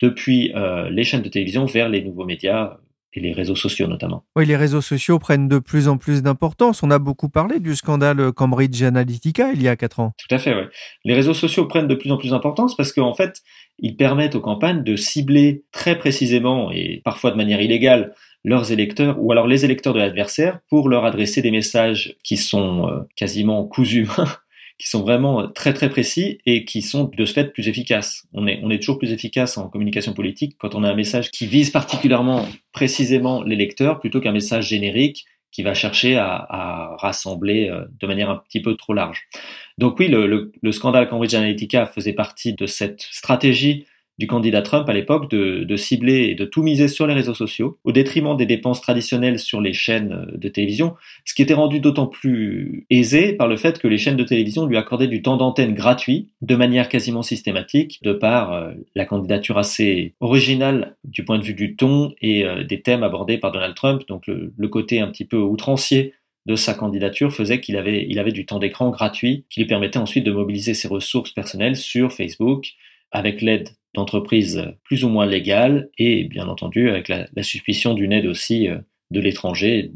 depuis 0.00 0.52
euh, 0.54 0.88
les 0.90 1.02
chaînes 1.02 1.22
de 1.22 1.28
télévision 1.28 1.64
vers 1.64 1.88
les 1.88 2.02
nouveaux 2.02 2.24
médias 2.24 2.76
et 3.14 3.20
les 3.20 3.32
réseaux 3.32 3.56
sociaux 3.56 3.88
notamment. 3.88 4.24
Oui, 4.36 4.46
les 4.46 4.56
réseaux 4.56 4.80
sociaux 4.80 5.18
prennent 5.18 5.48
de 5.48 5.58
plus 5.58 5.88
en 5.88 5.96
plus 5.96 6.22
d'importance. 6.22 6.84
On 6.84 6.90
a 6.92 7.00
beaucoup 7.00 7.28
parlé 7.28 7.58
du 7.58 7.74
scandale 7.74 8.32
Cambridge 8.32 8.80
Analytica 8.82 9.50
il 9.52 9.60
y 9.60 9.66
a 9.66 9.74
quatre 9.74 9.98
ans. 9.98 10.12
Tout 10.18 10.32
à 10.32 10.38
fait, 10.38 10.54
oui. 10.54 10.62
Les 11.04 11.14
réseaux 11.14 11.34
sociaux 11.34 11.66
prennent 11.66 11.88
de 11.88 11.96
plus 11.96 12.12
en 12.12 12.16
plus 12.16 12.30
d'importance 12.30 12.76
parce 12.76 12.92
qu'en 12.92 13.14
fait, 13.14 13.40
ils 13.80 13.96
permettent 13.96 14.36
aux 14.36 14.40
campagnes 14.40 14.84
de 14.84 14.94
cibler 14.94 15.64
très 15.72 15.98
précisément 15.98 16.70
et 16.70 17.00
parfois 17.04 17.32
de 17.32 17.36
manière 17.36 17.60
illégale 17.60 18.14
leurs 18.48 18.72
électeurs 18.72 19.22
ou 19.22 19.30
alors 19.30 19.46
les 19.46 19.64
électeurs 19.64 19.92
de 19.92 19.98
l'adversaire 19.98 20.60
pour 20.68 20.88
leur 20.88 21.04
adresser 21.04 21.42
des 21.42 21.50
messages 21.50 22.16
qui 22.24 22.36
sont 22.36 22.88
euh, 22.88 23.00
quasiment 23.14 23.64
cousus 23.64 24.08
qui 24.78 24.88
sont 24.88 25.02
vraiment 25.02 25.42
euh, 25.42 25.46
très 25.48 25.74
très 25.74 25.90
précis 25.90 26.38
et 26.46 26.64
qui 26.64 26.80
sont 26.80 27.04
de 27.04 27.24
ce 27.26 27.32
fait 27.34 27.52
plus 27.52 27.68
efficaces. 27.68 28.26
On 28.32 28.46
est, 28.46 28.60
on 28.62 28.70
est 28.70 28.78
toujours 28.78 28.98
plus 28.98 29.12
efficace 29.12 29.58
en 29.58 29.68
communication 29.68 30.14
politique 30.14 30.56
quand 30.58 30.74
on 30.74 30.82
a 30.82 30.90
un 30.90 30.94
message 30.94 31.30
qui 31.30 31.46
vise 31.46 31.70
particulièrement 31.70 32.48
précisément 32.72 33.42
les 33.42 33.56
lecteurs 33.56 34.00
plutôt 34.00 34.20
qu'un 34.20 34.32
message 34.32 34.68
générique 34.68 35.26
qui 35.50 35.62
va 35.62 35.74
chercher 35.74 36.16
à, 36.16 36.96
rassembler 36.98 37.68
euh, 37.68 37.84
de 38.00 38.06
manière 38.06 38.30
un 38.30 38.36
petit 38.36 38.60
peu 38.62 38.76
trop 38.76 38.94
large. 38.94 39.28
Donc 39.76 39.98
oui, 39.98 40.08
le 40.08 40.72
scandale 40.72 41.08
Cambridge 41.08 41.34
Analytica 41.34 41.86
faisait 41.86 42.12
partie 42.12 42.54
de 42.54 42.66
cette 42.66 43.00
stratégie 43.00 43.86
du 44.18 44.26
candidat 44.26 44.62
Trump 44.62 44.88
à 44.88 44.92
l'époque 44.92 45.30
de, 45.30 45.64
de, 45.64 45.76
cibler 45.76 46.24
et 46.24 46.34
de 46.34 46.44
tout 46.44 46.62
miser 46.62 46.88
sur 46.88 47.06
les 47.06 47.14
réseaux 47.14 47.34
sociaux, 47.34 47.78
au 47.84 47.92
détriment 47.92 48.36
des 48.36 48.46
dépenses 48.46 48.80
traditionnelles 48.80 49.38
sur 49.38 49.60
les 49.60 49.72
chaînes 49.72 50.26
de 50.34 50.48
télévision, 50.48 50.94
ce 51.24 51.34
qui 51.34 51.42
était 51.42 51.54
rendu 51.54 51.80
d'autant 51.80 52.06
plus 52.06 52.86
aisé 52.90 53.32
par 53.32 53.48
le 53.48 53.56
fait 53.56 53.78
que 53.78 53.88
les 53.88 53.98
chaînes 53.98 54.16
de 54.16 54.24
télévision 54.24 54.66
lui 54.66 54.76
accordaient 54.76 55.06
du 55.06 55.22
temps 55.22 55.36
d'antenne 55.36 55.74
gratuit 55.74 56.28
de 56.42 56.56
manière 56.56 56.88
quasiment 56.88 57.22
systématique, 57.22 58.00
de 58.02 58.12
par 58.12 58.52
euh, 58.52 58.72
la 58.94 59.04
candidature 59.04 59.58
assez 59.58 60.14
originale 60.20 60.96
du 61.04 61.24
point 61.24 61.38
de 61.38 61.44
vue 61.44 61.54
du 61.54 61.76
ton 61.76 62.12
et 62.20 62.44
euh, 62.44 62.64
des 62.64 62.82
thèmes 62.82 63.02
abordés 63.02 63.38
par 63.38 63.52
Donald 63.52 63.74
Trump, 63.74 64.02
donc 64.08 64.26
le, 64.26 64.52
le 64.56 64.68
côté 64.68 65.00
un 65.00 65.08
petit 65.08 65.24
peu 65.24 65.38
outrancier 65.38 66.14
de 66.46 66.56
sa 66.56 66.74
candidature 66.74 67.32
faisait 67.32 67.60
qu'il 67.60 67.76
avait, 67.76 68.06
il 68.08 68.18
avait 68.18 68.32
du 68.32 68.46
temps 68.46 68.58
d'écran 68.58 68.90
gratuit 68.90 69.44
qui 69.50 69.60
lui 69.60 69.66
permettait 69.66 69.98
ensuite 69.98 70.24
de 70.24 70.32
mobiliser 70.32 70.72
ses 70.74 70.88
ressources 70.88 71.30
personnelles 71.30 71.76
sur 71.76 72.12
Facebook 72.12 72.72
avec 73.12 73.42
l'aide 73.42 73.70
d'entreprises 73.94 74.64
plus 74.84 75.04
ou 75.04 75.08
moins 75.08 75.26
légales 75.26 75.88
et 75.98 76.24
bien 76.24 76.48
entendu 76.48 76.88
avec 76.88 77.08
la, 77.08 77.26
suspicion 77.42 77.94
d'une 77.94 78.12
aide 78.12 78.26
aussi 78.26 78.68
euh, 78.68 78.78
de 79.10 79.20
l'étranger, 79.20 79.92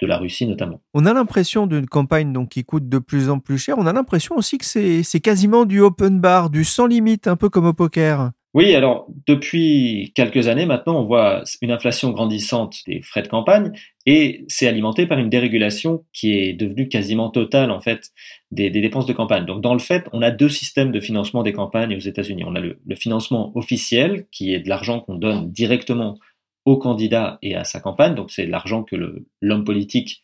de 0.00 0.06
la 0.06 0.18
Russie 0.18 0.46
notamment. 0.46 0.80
On 0.94 1.06
a 1.06 1.14
l'impression 1.14 1.66
d'une 1.66 1.86
campagne 1.86 2.32
donc 2.32 2.50
qui 2.50 2.64
coûte 2.64 2.88
de 2.88 2.98
plus 2.98 3.30
en 3.30 3.38
plus 3.38 3.58
cher. 3.58 3.76
On 3.78 3.86
a 3.86 3.92
l'impression 3.92 4.36
aussi 4.36 4.58
que 4.58 4.64
c'est 4.64 5.20
quasiment 5.20 5.64
du 5.64 5.80
open 5.80 6.20
bar, 6.20 6.50
du 6.50 6.64
sans 6.64 6.86
limite, 6.86 7.28
un 7.28 7.36
peu 7.36 7.48
comme 7.48 7.66
au 7.66 7.72
poker. 7.72 8.32
Oui, 8.56 8.74
alors 8.74 9.06
depuis 9.26 10.12
quelques 10.14 10.48
années 10.48 10.64
maintenant, 10.64 10.98
on 11.02 11.04
voit 11.04 11.42
une 11.60 11.70
inflation 11.70 12.10
grandissante 12.10 12.78
des 12.86 13.02
frais 13.02 13.20
de 13.20 13.28
campagne 13.28 13.72
et 14.06 14.46
c'est 14.48 14.66
alimenté 14.66 15.06
par 15.06 15.18
une 15.18 15.28
dérégulation 15.28 16.06
qui 16.14 16.32
est 16.32 16.54
devenue 16.54 16.88
quasiment 16.88 17.28
totale 17.28 17.70
en 17.70 17.82
fait 17.82 18.12
des, 18.52 18.70
dépenses 18.70 19.04
de 19.04 19.12
campagne. 19.12 19.44
Donc 19.44 19.60
dans 19.60 19.74
le 19.74 19.78
fait, 19.78 20.08
on 20.14 20.22
a 20.22 20.30
deux 20.30 20.48
systèmes 20.48 20.90
de 20.90 21.00
financement 21.00 21.42
des 21.42 21.52
campagnes 21.52 21.94
aux 21.94 22.00
États-Unis. 22.00 22.44
On 22.46 22.54
a 22.54 22.60
le, 22.60 22.78
financement 22.94 23.52
officiel 23.58 24.24
qui 24.32 24.54
est 24.54 24.60
de 24.60 24.70
l'argent 24.70 25.00
qu'on 25.00 25.16
donne 25.16 25.52
directement 25.52 26.16
au 26.64 26.78
candidat 26.78 27.38
et 27.42 27.56
à 27.56 27.64
sa 27.64 27.80
campagne. 27.80 28.14
Donc 28.14 28.30
c'est 28.30 28.46
l'argent 28.46 28.84
que 28.84 28.96
l'homme 29.42 29.64
politique 29.64 30.22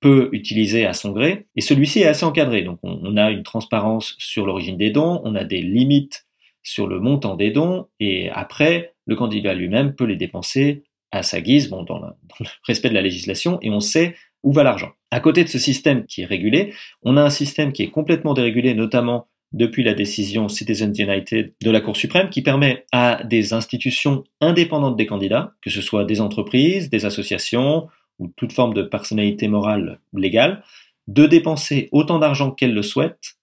peut 0.00 0.28
utiliser 0.32 0.84
à 0.84 0.92
son 0.92 1.12
gré. 1.12 1.46
Et 1.56 1.62
celui-ci 1.62 2.00
est 2.00 2.08
assez 2.08 2.24
encadré. 2.24 2.60
Donc 2.60 2.78
on, 2.82 3.00
on 3.02 3.16
a 3.16 3.30
une 3.30 3.42
transparence 3.42 4.16
sur 4.18 4.44
l'origine 4.44 4.76
des 4.76 4.90
dons, 4.90 5.22
on 5.24 5.34
a 5.34 5.44
des 5.44 5.62
limites 5.62 6.26
sur 6.62 6.86
le 6.86 7.00
montant 7.00 7.36
des 7.36 7.50
dons 7.50 7.86
et 7.98 8.30
après, 8.30 8.94
le 9.06 9.16
candidat 9.16 9.54
lui-même 9.54 9.94
peut 9.94 10.04
les 10.04 10.16
dépenser 10.16 10.84
à 11.10 11.22
sa 11.22 11.40
guise, 11.40 11.68
bon, 11.68 11.82
dans, 11.82 12.00
dans, 12.00 12.14
le 12.40 12.46
respect 12.66 12.90
de 12.90 12.94
la 12.94 13.02
législation, 13.02 13.58
et 13.62 13.70
on 13.70 13.80
sait 13.80 14.14
où 14.42 14.52
va 14.52 14.62
l'argent. 14.62 14.92
À 15.10 15.20
côté 15.20 15.44
de 15.44 15.48
ce 15.48 15.58
système 15.58 16.06
qui 16.06 16.22
est 16.22 16.26
régulé, 16.26 16.72
on 17.02 17.16
a 17.16 17.22
un 17.22 17.30
système 17.30 17.72
qui 17.72 17.82
est 17.82 17.90
complètement 17.90 18.34
dérégulé, 18.34 18.74
notamment 18.74 19.26
depuis 19.52 19.82
la 19.82 19.94
décision 19.94 20.48
Citizens 20.48 20.92
United 20.92 21.54
de 21.60 21.70
la 21.70 21.80
Cour 21.80 21.96
suprême, 21.96 22.30
qui 22.30 22.42
permet 22.42 22.84
à 22.92 23.22
des 23.24 23.52
institutions 23.52 24.24
indépendantes 24.40 24.96
des 24.96 25.06
candidats, 25.06 25.54
que 25.60 25.70
ce 25.70 25.82
soit 25.82 26.04
des 26.04 26.20
entreprises, 26.20 26.88
des 26.88 27.04
associations 27.04 27.88
ou 28.18 28.28
toute 28.36 28.52
forme 28.52 28.74
de 28.74 28.82
personnalité 28.82 29.48
morale 29.48 30.00
légale, 30.14 30.62
de 31.08 31.26
dépenser 31.26 31.88
autant 31.90 32.18
d'argent 32.18 32.52
qu'elles 32.52 32.74
le 32.74 32.82
souhaitent 32.82 33.39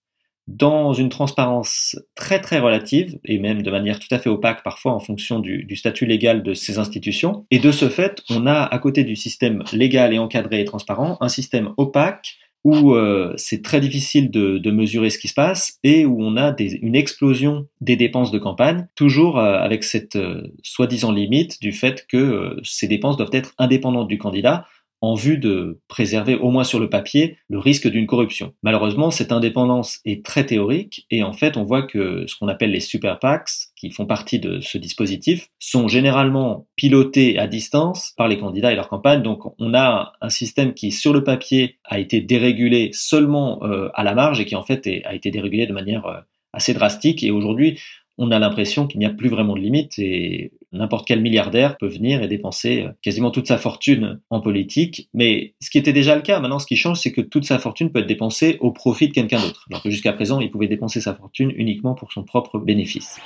dans 0.48 0.94
une 0.94 1.10
transparence 1.10 1.98
très 2.16 2.40
très 2.40 2.60
relative 2.60 3.20
et 3.26 3.38
même 3.38 3.62
de 3.62 3.72
manière 3.72 4.00
tout 4.00 4.08
à 4.12 4.20
fait 4.20 4.30
opaque 4.30 4.64
parfois 4.64 4.94
en 4.94 5.00
fonction 5.00 5.40
du, 5.40 5.76
statut 5.76 6.06
légal 6.06 6.44
de 6.44 6.54
ces 6.54 6.80
institutions. 6.80 7.46
Et 7.52 7.60
de 7.60 7.72
ce 7.72 7.90
fait, 7.90 8.22
on 8.30 8.48
a 8.48 8.64
à 8.64 8.80
côté 8.80 9.04
du 9.04 9.16
système 9.16 9.64
légal 9.74 10.14
et 10.14 10.20
encadré 10.20 10.62
et 10.62 10.66
transparent 10.66 11.18
un 11.22 11.30
système 11.30 11.74
opaque 11.78 12.38
où 12.64 12.96
euh, 12.96 13.34
c'est 13.38 13.62
très 13.62 13.80
difficile 13.80 14.30
de, 14.30 14.72
mesurer 14.72 15.10
ce 15.10 15.18
qui 15.18 15.30
se 15.30 15.34
passe 15.34 15.78
et 15.84 16.06
où 16.06 16.22
on 16.22 16.36
a 16.36 16.54
une 16.60 16.96
explosion 16.96 17.68
des 17.80 17.96
dépenses 17.96 18.32
de 18.32 18.40
campagne, 18.40 18.88
toujours 18.96 19.40
euh, 19.40 19.58
avec 19.58 19.84
cette 19.84 20.18
euh, 20.18 20.54
soi-disant 20.64 21.12
limite 21.12 21.62
du 21.62 21.72
fait 21.72 22.06
que 22.08 22.58
ces 22.64 22.88
dépenses 22.88 23.16
doivent 23.16 23.30
être 23.32 23.54
indépendantes 23.58 24.10
du 24.10 24.18
candidat 24.18 24.66
en 25.02 25.14
vue 25.14 25.38
de 25.38 25.80
préserver 25.88 26.36
au 26.36 26.50
moins 26.50 26.64
sur 26.64 26.80
le 26.80 26.90
papier 26.90 27.38
le 27.50 27.60
risque 27.60 27.88
d'une 27.88 28.08
corruption. 28.08 28.54
Malheureusement, 28.64 29.12
cette 29.12 29.32
indépendance 29.32 30.00
est 30.06 30.26
très 30.26 30.46
théorique 30.46 31.06
et 31.12 31.24
en 31.24 31.34
fait, 31.34 31.58
on 31.58 31.64
voit 31.64 31.84
que 31.84 32.26
ce 32.28 32.36
qu'on 32.36 32.48
appelle 32.48 32.72
les 32.72 32.80
super 32.80 33.20
PACs, 33.20 33.50
qui 33.76 33.92
font 33.92 34.06
partie 34.06 34.40
de 34.40 34.60
ce 34.60 34.78
dispositif, 34.78 35.50
sont 35.60 35.88
généralement 35.88 36.68
pilotés 36.76 37.38
à 37.38 37.48
distance 37.48 38.14
par 38.18 38.28
les 38.28 38.38
candidats 38.38 38.72
et 38.72 38.76
leur 38.76 38.90
campagne. 38.90 39.22
Donc, 39.22 39.44
on 39.60 39.74
a 39.74 40.14
un 40.20 40.30
système 40.30 40.74
qui, 40.74 40.92
sur 40.92 41.14
le 41.14 41.24
papier, 41.24 41.78
a 41.86 42.00
été 42.00 42.22
dérégulé 42.22 42.90
seulement 42.94 43.64
euh, 43.64 43.90
à 43.94 44.04
la 44.04 44.16
marge 44.16 44.40
et 44.40 44.46
qui 44.46 44.56
en 44.56 44.64
fait 44.64 44.88
a 45.06 45.14
été 45.14 45.30
dérégulé 45.30 45.68
de 45.68 45.74
manière 45.74 46.06
euh, 46.08 46.20
assez 46.54 46.74
drastique. 46.74 47.24
Et 47.24 47.30
aujourd'hui, 47.30 47.80
on 48.18 48.32
a 48.32 48.40
l'impression 48.40 48.88
qu'il 48.88 49.00
n'y 49.00 49.06
a 49.06 49.12
plus 49.12 49.30
vraiment 49.30 49.54
de 49.54 49.60
limite 49.60 50.00
et 50.00 50.52
n'importe 50.72 51.08
quel 51.08 51.22
milliardaire 51.22 51.78
peut 51.78 51.88
venir 51.88 52.22
et 52.22 52.28
dépenser 52.28 52.84
euh, 52.84 52.92
quasiment 53.02 53.32
toute 53.32 53.48
sa 53.48 53.58
fortune 53.58 54.20
en 54.30 54.42
politique. 54.42 55.10
Mais 55.14 55.56
ce 55.62 55.70
qui 55.70 55.78
était 55.78 55.94
déjà 55.94 56.16
le 56.16 56.22
cas, 56.22 56.40
maintenant 56.40 56.60
ce 56.60 56.68
qui 56.68 56.76
change, 56.76 57.00
c'est 57.00 57.12
que 57.12 57.22
toute 57.22 57.46
sa 57.46 57.60
fortune 57.60 57.92
peut 57.92 58.00
être 58.00 58.08
dépensée 58.08 58.58
au 58.60 58.72
profit 58.72 59.08
de 59.08 59.14
quelqu'un 59.14 59.40
d'autre. 59.40 59.66
Alors 59.70 59.84
que 59.84 59.90
jusqu'à 59.90 60.14
présent, 60.14 60.40
il 60.40 60.52
pouvait 60.52 60.68
dépenser 60.68 61.02
sa 61.02 61.14
fortune 61.14 61.54
uniquement 61.56 61.96
pour 61.96 62.12
son 62.12 62.24
propre 62.24 62.60
bénéfice. 62.60 63.20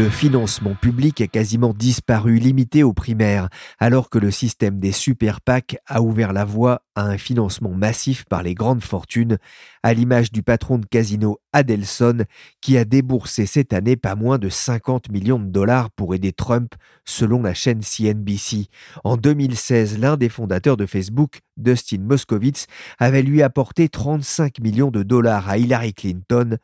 Le 0.00 0.08
financement 0.08 0.74
public 0.74 1.20
a 1.20 1.26
quasiment 1.26 1.74
disparu, 1.74 2.38
limité 2.38 2.82
aux 2.82 2.94
primaires, 2.94 3.50
alors 3.78 4.08
que 4.08 4.18
le 4.18 4.30
système 4.30 4.80
des 4.80 4.92
super 4.92 5.42
PAC 5.42 5.76
a 5.86 6.00
ouvert 6.00 6.32
la 6.32 6.46
voie 6.46 6.80
à 6.94 7.02
un 7.02 7.18
financement 7.18 7.68
massif 7.68 8.24
par 8.24 8.42
les 8.42 8.54
grandes 8.54 8.82
fortunes, 8.82 9.36
à 9.82 9.92
l'image 9.92 10.32
du 10.32 10.42
patron 10.42 10.78
de 10.78 10.86
casino 10.86 11.38
Adelson, 11.52 12.24
qui 12.62 12.78
a 12.78 12.86
déboursé 12.86 13.44
cette 13.44 13.74
année 13.74 13.96
pas 13.96 14.14
moins 14.14 14.38
de 14.38 14.48
50 14.48 15.10
millions 15.10 15.38
de 15.38 15.50
dollars 15.50 15.90
pour 15.90 16.14
aider 16.14 16.32
Trump, 16.32 16.74
selon 17.04 17.42
la 17.42 17.52
chaîne 17.52 17.82
CNBC. 17.82 18.68
En 19.04 19.18
2016, 19.18 19.98
l'un 19.98 20.16
des 20.16 20.30
fondateurs 20.30 20.78
de 20.78 20.86
Facebook, 20.86 21.40
Dustin 21.58 22.00
Moskovitz, 22.00 22.68
avait 22.98 23.20
lui 23.20 23.42
apporté 23.42 23.90
35 23.90 24.60
millions 24.60 24.90
de 24.90 25.02
dollars 25.02 25.46
à 25.50 25.58
Hillary 25.58 25.92
Clinton, 25.92 26.56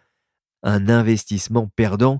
un 0.63 0.89
investissement 0.89 1.69
perdant 1.77 2.19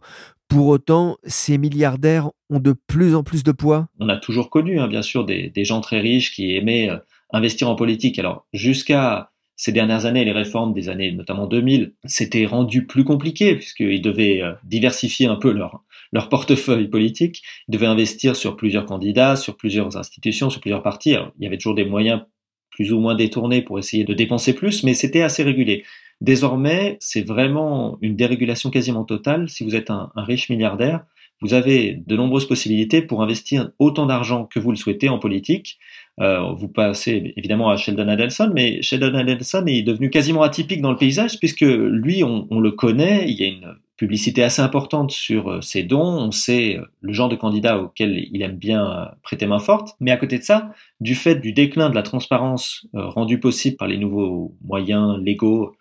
pour 0.49 0.69
autant, 0.69 1.17
ces 1.25 1.59
milliardaires 1.59 2.31
ont 2.51 2.61
de 2.61 2.75
plus 2.87 3.15
en 3.15 3.23
plus 3.23 3.43
de 3.43 3.53
poids 3.53 3.89
On 3.99 4.09
a 4.09 4.17
toujours 4.17 4.51
connu, 4.51 4.79
hein, 4.79 4.89
bien 4.89 5.03
sûr, 5.03 5.25
des, 5.25 5.53
gens 5.65 5.81
très 5.81 6.01
riches 6.01 6.33
qui 6.33 6.55
aimaient 6.55 6.91
euh, 6.91 6.99
investir 7.33 7.69
en 7.69 7.75
politique. 7.75 8.19
Alors, 8.19 8.47
jusqu'à 8.53 9.31
ces 9.57 9.73
dernières 9.73 10.07
années, 10.07 10.25
les 10.25 10.33
réformes 10.33 10.73
des 10.73 10.89
années 10.89 11.13
notamment 11.13 11.47
2000, 11.47 11.95
c'était 12.05 12.47
rendu 12.47 12.87
plus 12.87 13.05
compliqué 13.05 13.57
puisqu'ils 13.57 14.03
devaient 14.03 14.43
euh, 14.43 14.53
diversifier 14.65 15.27
un 15.27 15.37
peu 15.37 15.51
leur, 15.51 15.83
leur 16.13 16.29
portefeuille 16.29 16.89
politique. 16.89 17.43
Ils 17.69 17.73
devaient 17.73 17.87
investir 17.87 18.37
sur 18.37 18.57
plusieurs 18.57 18.87
candidats, 18.87 19.35
sur 19.35 19.57
plusieurs 19.57 19.97
institutions, 19.97 20.51
sur 20.51 20.61
plusieurs 20.61 20.83
partis. 20.83 21.17
Il 21.39 21.45
y 21.45 21.47
avait 21.47 21.57
toujours 21.57 21.75
des 21.75 21.85
moyens 21.85 22.23
plus 22.71 22.93
ou 22.93 23.01
moins 23.01 23.15
détournés 23.15 23.63
pour 23.63 23.79
essayer 23.79 24.05
de 24.05 24.13
dépenser 24.13 24.53
plus, 24.53 24.83
mais 24.83 24.93
c'était 24.93 25.23
assez 25.23 25.43
régulé. 25.43 25.85
Désormais, 26.21 26.97
c'est 27.01 27.23
vraiment 27.23 27.99
une 28.01 28.17
dérégulation 28.17 28.71
quasiment 28.71 29.05
totale. 29.05 29.49
Si 29.49 29.65
vous 29.65 29.75
êtes 29.75 29.91
un, 29.91 30.11
riche 30.17 30.49
milliardaire, 30.49 31.05
vous 31.43 31.53
avez 31.53 32.03
de 32.07 32.17
nombreuses 32.17 32.49
possibilités 32.49 33.03
pour 33.03 33.23
investir 33.23 33.71
autant 33.79 34.07
d'argent 34.07 34.47
que 34.47 34.59
vous 34.59 34.71
le 34.71 34.77
souhaitez 34.77 35.11
en 35.11 35.19
politique. 35.19 35.79
Euh, 36.21 36.53
vous 36.53 36.69
passez 36.69 37.35
évidemment 37.37 37.69
à 37.69 37.77
Sheldon 37.77 38.09
Adelson, 38.09 38.51
mais 38.55 38.81
Sheldon 38.81 39.15
Adelson 39.15 39.67
est 39.67 39.83
devenu 39.83 40.09
quasiment 40.09 40.43
atypique 40.43 40.81
dans 40.81 40.91
le 40.91 40.97
paysage 40.97 41.39
puisque 41.39 41.61
lui, 41.61 42.25
on, 42.25 42.47
on 42.51 42.61
le 42.61 42.71
connaît. 42.71 43.27
Il 43.29 43.39
y 43.39 43.45
a 43.45 43.49
une 43.49 43.77
publicité 43.97 44.43
assez 44.43 44.63
importante 44.63 45.11
sur 45.11 45.63
ses 45.63 45.83
dons. 45.83 46.01
On 46.01 46.31
sait 46.31 46.79
le 47.01 47.13
genre 47.13 47.29
de 47.29 47.37
candidat 47.37 47.79
auquel 47.79 48.27
il 48.31 48.43
aime 48.43 48.57
bien 48.57 49.11
prêter 49.23 49.47
main 49.47 49.59
forte. 49.59 49.97
Mais 50.01 50.11
à 50.11 50.17
côté 50.17 50.39
de 50.39 50.45
ça, 50.45 50.73
du 51.01 51.15
fait 51.15 51.37
du 51.37 51.53
déclin 51.53 51.91
de 51.91 51.95
la 51.95 52.03
transparence 52.03 52.87
euh, 52.95 53.07
rendue 53.07 53.41
possible 53.41 53.77
par 53.77 53.89
les 53.89 53.99
nouveaux 53.99 54.55
moyens 54.65 55.19
légaux 55.19 55.75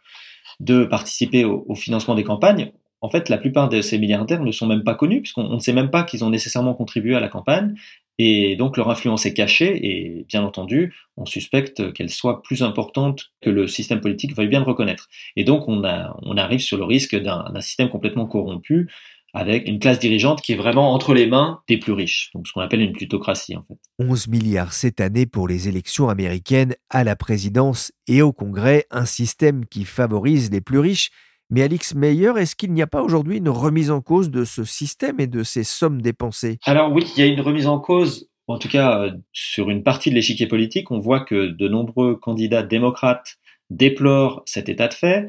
de 0.60 0.86
participer 0.86 1.46
au, 1.46 1.76
financement 1.76 2.16
des 2.16 2.24
campagnes, 2.24 2.72
en 3.02 3.10
fait, 3.10 3.30
la 3.30 3.38
plupart 3.38 3.70
de 3.70 3.82
ces 3.82 4.00
milliardaires 4.00 4.42
ne 4.42 4.52
sont 4.52 4.66
même 4.66 4.84
pas 4.84 4.96
connus, 4.96 5.22
puisqu'on 5.22 5.50
ne 5.50 5.60
sait 5.60 5.74
même 5.74 5.92
pas 5.92 6.04
qu'ils 6.04 6.24
ont 6.24 6.30
nécessairement 6.30 6.74
contribué 6.74 7.16
à 7.16 7.20
la 7.20 7.28
campagne, 7.28 7.76
et 8.18 8.56
donc 8.56 8.78
leur 8.78 8.90
influence 8.90 9.26
est 9.26 9.34
cachée, 9.34 9.86
et 9.86 10.26
bien 10.28 10.44
entendu, 10.44 10.96
on 11.18 11.26
suspecte 11.26 11.94
qu'elle 11.94 12.10
soit 12.10 12.42
plus 12.42 12.64
importante 12.64 13.32
que 13.42 13.50
le 13.50 13.68
système 13.68 14.00
politique 14.00 14.36
veuille 14.36 14.48
bien 14.48 14.60
le 14.62 14.66
reconnaître. 14.66 15.10
Et 15.36 15.44
donc 15.44 15.68
on 15.68 15.84
arrive 15.84 16.62
sur 16.62 16.78
le 16.78 16.86
risque 16.86 17.16
d'un 17.16 17.62
système 17.62 17.90
complètement 17.90 18.26
corrompu, 18.26 18.90
avec 19.36 19.68
une 19.68 19.80
classe 19.80 20.00
dirigeante 20.00 20.42
qui 20.42 20.54
est 20.54 20.56
vraiment 20.56 20.94
entre 20.94 21.14
les 21.14 21.28
mains 21.28 21.62
des 21.68 21.78
plus 21.78 21.92
riches, 21.92 22.32
donc 22.34 22.48
ce 22.48 22.54
qu'on 22.54 22.62
appelle 22.62 22.82
une 22.82 22.94
plutocratie 22.94 23.56
en 23.56 23.64
fait. 23.64 23.78
11 24.00 24.28
milliards 24.30 24.74
cette 24.74 25.02
année 25.02 25.26
pour 25.26 25.48
les 25.48 25.68
élections 25.68 26.10
américaines 26.10 26.74
à 26.90 27.04
la 27.04 27.16
présidence 27.16 27.92
et 28.08 28.22
au 28.22 28.32
Congrès, 28.32 28.86
un 28.92 29.06
système 29.06 29.66
qui 29.66 29.84
favorise 29.84 30.50
les 30.52 30.62
plus 30.62 30.80
riches 30.80 31.12
Mais 31.50 31.62
Alix 31.62 31.94
Meyer, 31.94 32.32
est-ce 32.38 32.56
qu'il 32.56 32.74
n'y 32.74 32.82
a 32.82 32.88
pas 32.88 33.04
aujourd'hui 33.04 33.38
une 33.38 33.50
remise 33.50 33.92
en 33.92 34.02
cause 34.02 34.32
de 34.32 34.46
ce 34.46 34.64
système 34.64 35.20
et 35.20 35.28
de 35.28 35.44
ces 35.44 35.64
sommes 35.64 36.02
dépensées? 36.02 36.58
Alors 36.66 36.92
oui, 36.92 37.06
il 37.16 37.20
y 37.20 37.24
a 37.24 37.32
une 37.32 37.42
remise 37.42 37.68
en 37.68 37.80
cause 37.80 38.30
en 38.48 38.60
tout 38.60 38.68
cas, 38.68 39.02
euh, 39.02 39.12
sur 39.32 39.70
une 39.70 39.84
partie 39.84 40.10
de 40.10 40.16
l'échiquier 40.16 40.48
politique, 40.48 40.92
on 40.92 41.00
voit 41.00 41.22
que 41.22 41.48
de 41.48 41.68
nombreux 41.68 42.16
candidats 42.16 42.64
démocrates 42.64 43.38
déplorent 43.72 44.44
cet 44.46 44.70
état 44.70 44.88
de 44.88 44.94
fait. 44.94 45.28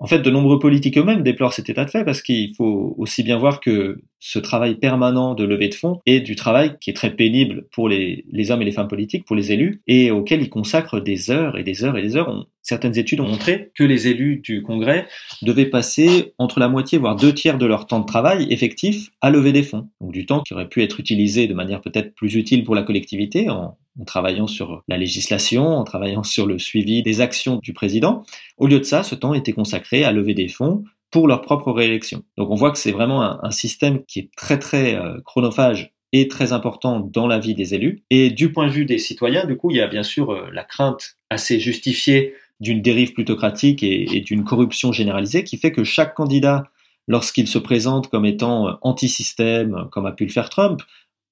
En 0.00 0.06
fait, 0.06 0.20
de 0.20 0.30
nombreux 0.30 0.60
politiques 0.60 0.96
eux-mêmes 0.96 1.22
déplorent 1.22 1.52
cet 1.52 1.68
état 1.70 1.84
de 1.84 1.90
fait 1.90 2.04
parce 2.04 2.22
qu'il 2.22 2.54
faut 2.54 2.94
aussi 2.98 3.24
bien 3.24 3.36
voir 3.36 3.58
que 3.60 4.00
ce 4.20 4.38
travail 4.38 4.76
permanent 4.76 5.34
de 5.34 5.44
levée 5.44 5.68
de 5.68 5.74
fonds 5.74 6.00
est 6.06 6.20
du 6.20 6.36
travail 6.36 6.76
qui 6.80 6.90
est 6.90 6.94
très 6.94 7.14
pénible 7.14 7.66
pour 7.72 7.88
les, 7.88 8.24
hommes 8.50 8.62
et 8.62 8.64
les 8.64 8.72
femmes 8.72 8.88
politiques, 8.88 9.24
pour 9.24 9.34
les 9.34 9.50
élus, 9.50 9.82
et 9.88 10.10
auquel 10.12 10.42
ils 10.42 10.50
consacrent 10.50 11.00
des 11.00 11.30
heures 11.30 11.58
et 11.58 11.64
des 11.64 11.84
heures 11.84 11.98
et 11.98 12.02
des 12.02 12.16
heures. 12.16 12.46
Certaines 12.68 12.98
études 12.98 13.20
ont 13.20 13.26
montré 13.26 13.70
que 13.74 13.82
les 13.82 14.08
élus 14.08 14.36
du 14.36 14.62
Congrès 14.62 15.06
devaient 15.42 15.66
passer 15.66 16.34
entre 16.38 16.60
la 16.60 16.68
moitié, 16.68 16.98
voire 16.98 17.16
deux 17.16 17.32
tiers 17.32 17.56
de 17.56 17.64
leur 17.64 17.86
temps 17.86 18.00
de 18.00 18.04
travail 18.04 18.46
effectif 18.50 19.08
à 19.22 19.30
lever 19.30 19.52
des 19.52 19.62
fonds. 19.62 19.88
Donc 20.00 20.12
du 20.12 20.26
temps 20.26 20.42
qui 20.42 20.52
aurait 20.52 20.68
pu 20.68 20.82
être 20.82 21.00
utilisé 21.00 21.46
de 21.46 21.54
manière 21.54 21.80
peut-être 21.80 22.14
plus 22.14 22.34
utile 22.34 22.64
pour 22.64 22.74
la 22.74 22.82
collectivité 22.82 23.48
en 23.48 23.78
travaillant 24.06 24.46
sur 24.46 24.82
la 24.86 24.98
législation, 24.98 25.66
en 25.66 25.84
travaillant 25.84 26.22
sur 26.22 26.46
le 26.46 26.58
suivi 26.58 27.02
des 27.02 27.20
actions 27.20 27.56
du 27.56 27.72
président. 27.72 28.22
Au 28.58 28.66
lieu 28.66 28.78
de 28.78 28.84
ça, 28.84 29.02
ce 29.02 29.14
temps 29.14 29.34
était 29.34 29.52
consacré 29.52 30.04
à 30.04 30.12
lever 30.12 30.34
des 30.34 30.48
fonds 30.48 30.84
pour 31.10 31.26
leur 31.26 31.40
propre 31.40 31.72
réélection. 31.72 32.22
Donc 32.36 32.50
on 32.50 32.54
voit 32.54 32.70
que 32.70 32.78
c'est 32.78 32.92
vraiment 32.92 33.22
un, 33.22 33.50
système 33.50 34.04
qui 34.04 34.18
est 34.20 34.30
très 34.36 34.58
très 34.58 34.94
euh, 34.94 35.20
chronophage 35.24 35.94
et 36.12 36.28
très 36.28 36.52
important 36.52 37.00
dans 37.00 37.26
la 37.26 37.38
vie 37.38 37.54
des 37.54 37.74
élus. 37.74 38.02
Et 38.10 38.30
du 38.30 38.52
point 38.52 38.66
de 38.66 38.72
vue 38.72 38.84
des 38.84 38.98
citoyens, 38.98 39.46
du 39.46 39.56
coup, 39.56 39.70
il 39.70 39.78
y 39.78 39.80
a 39.80 39.86
bien 39.86 40.02
sûr 40.02 40.32
euh, 40.32 40.48
la 40.52 40.64
crainte 40.64 41.16
assez 41.30 41.60
justifiée 41.60 42.34
d'une 42.60 42.82
dérive 42.82 43.12
plutocratique 43.12 43.82
et, 43.82 44.20
d'une 44.20 44.44
corruption 44.44 44.92
généralisée 44.92 45.44
qui 45.44 45.58
fait 45.58 45.72
que 45.72 45.84
chaque 45.84 46.14
candidat, 46.14 46.64
lorsqu'il 47.06 47.46
se 47.48 47.58
présente 47.58 48.08
comme 48.08 48.26
étant 48.26 48.68
euh, 48.68 48.72
anti-système, 48.82 49.88
comme 49.90 50.06
a 50.06 50.12
pu 50.12 50.24
le 50.24 50.32
faire 50.32 50.50
Trump, 50.50 50.82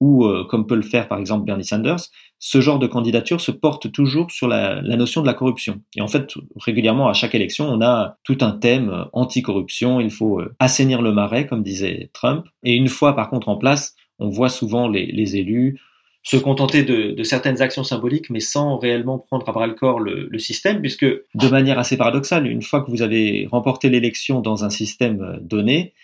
ou 0.00 0.24
euh, 0.24 0.44
comme 0.44 0.66
peut 0.66 0.74
le 0.74 0.82
faire 0.82 1.08
par 1.08 1.18
exemple 1.18 1.46
Bernie 1.46 1.64
Sanders, 1.64 2.00
ce 2.38 2.60
genre 2.60 2.78
de 2.78 2.86
candidature 2.86 3.40
se 3.40 3.50
porte 3.50 3.90
toujours 3.92 4.30
sur 4.30 4.46
la, 4.46 4.82
notion 4.82 5.22
de 5.22 5.26
la 5.26 5.32
corruption. 5.32 5.80
Et 5.96 6.02
en 6.02 6.08
fait, 6.08 6.34
régulièrement 6.56 7.08
à 7.08 7.14
chaque 7.14 7.34
élection, 7.34 7.66
on 7.66 7.80
a 7.80 8.18
tout 8.22 8.38
un 8.42 8.52
thème 8.52 8.90
euh, 8.90 9.04
anti-corruption, 9.12 10.00
il 10.00 10.10
faut 10.10 10.42
assainir 10.58 11.02
le 11.02 11.12
marais, 11.12 11.46
comme 11.46 11.62
disait 11.62 12.10
Trump. 12.12 12.46
Et 12.62 12.74
une 12.74 12.88
fois 12.88 13.16
par 13.16 13.30
contre 13.30 13.48
en 13.48 13.56
place, 13.56 13.94
on 14.18 14.28
voit 14.28 14.48
souvent 14.48 14.88
les, 14.88 15.36
élus 15.36 15.78
se 16.26 16.36
contenter 16.36 16.82
de, 16.82 17.22
certaines 17.22 17.62
actions 17.62 17.84
symboliques, 17.84 18.30
mais 18.30 18.40
sans 18.40 18.78
réellement 18.78 19.18
prendre 19.18 19.48
à 19.48 19.52
bras 19.52 19.68
le 19.68 19.74
corps 19.74 20.00
le, 20.00 20.26
le, 20.28 20.38
système, 20.40 20.80
puisque 20.80 21.04
de 21.06 21.48
manière 21.48 21.78
assez 21.78 21.96
paradoxale, 21.96 22.48
une 22.48 22.62
fois 22.62 22.80
que 22.80 22.90
vous 22.90 23.02
avez 23.02 23.46
remporté 23.48 23.88
l'élection 23.90 24.40
dans 24.40 24.64
un 24.64 24.70
système 24.70 25.38
donné, 25.40 25.94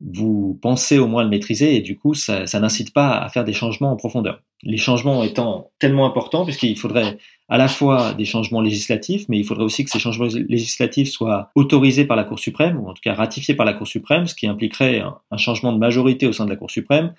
vous 0.00 0.58
pensez 0.60 0.98
au 0.98 1.06
moins 1.06 1.22
le 1.22 1.28
maîtriser 1.28 1.76
et 1.76 1.80
du 1.80 1.96
coup 1.96 2.14
ça, 2.14 2.44
n'incite 2.54 2.92
pas 2.92 3.18
à 3.18 3.28
faire 3.28 3.44
des 3.44 3.52
changements 3.52 3.92
en 3.92 3.96
profondeur. 3.96 4.42
Les 4.62 4.78
changements 4.78 5.22
étant 5.22 5.70
tellement 5.78 6.06
importants 6.06 6.44
puisqu'il 6.44 6.76
faudrait 6.76 7.18
à 7.48 7.58
la 7.58 7.68
fois 7.68 8.14
des 8.14 8.24
changements 8.24 8.62
législatifs, 8.62 9.26
mais 9.28 9.38
il 9.38 9.44
faudrait 9.44 9.64
aussi 9.64 9.84
que 9.84 9.90
ces 9.90 9.98
changements 9.98 10.28
législatifs 10.48 11.10
soient 11.10 11.50
autorisés 11.54 12.06
par 12.06 12.16
la 12.16 12.24
Cour 12.24 12.38
suprême, 12.38 12.78
ou 12.78 12.88
en 12.88 12.94
tout 12.94 13.02
cas 13.02 13.14
ratifiés 13.14 13.54
par 13.54 13.66
la 13.66 13.74
Cour 13.74 13.86
suprême, 13.86 14.26
ce 14.26 14.34
qui 14.34 14.46
impliquerait 14.46 15.00
un, 15.00 15.36
changement 15.36 15.72
de 15.72 15.78
majorité 15.78 16.26
au 16.26 16.32
sein 16.32 16.44
de 16.44 16.50
la 16.50 16.56
Cour 16.56 16.70
suprême. 16.70 17.12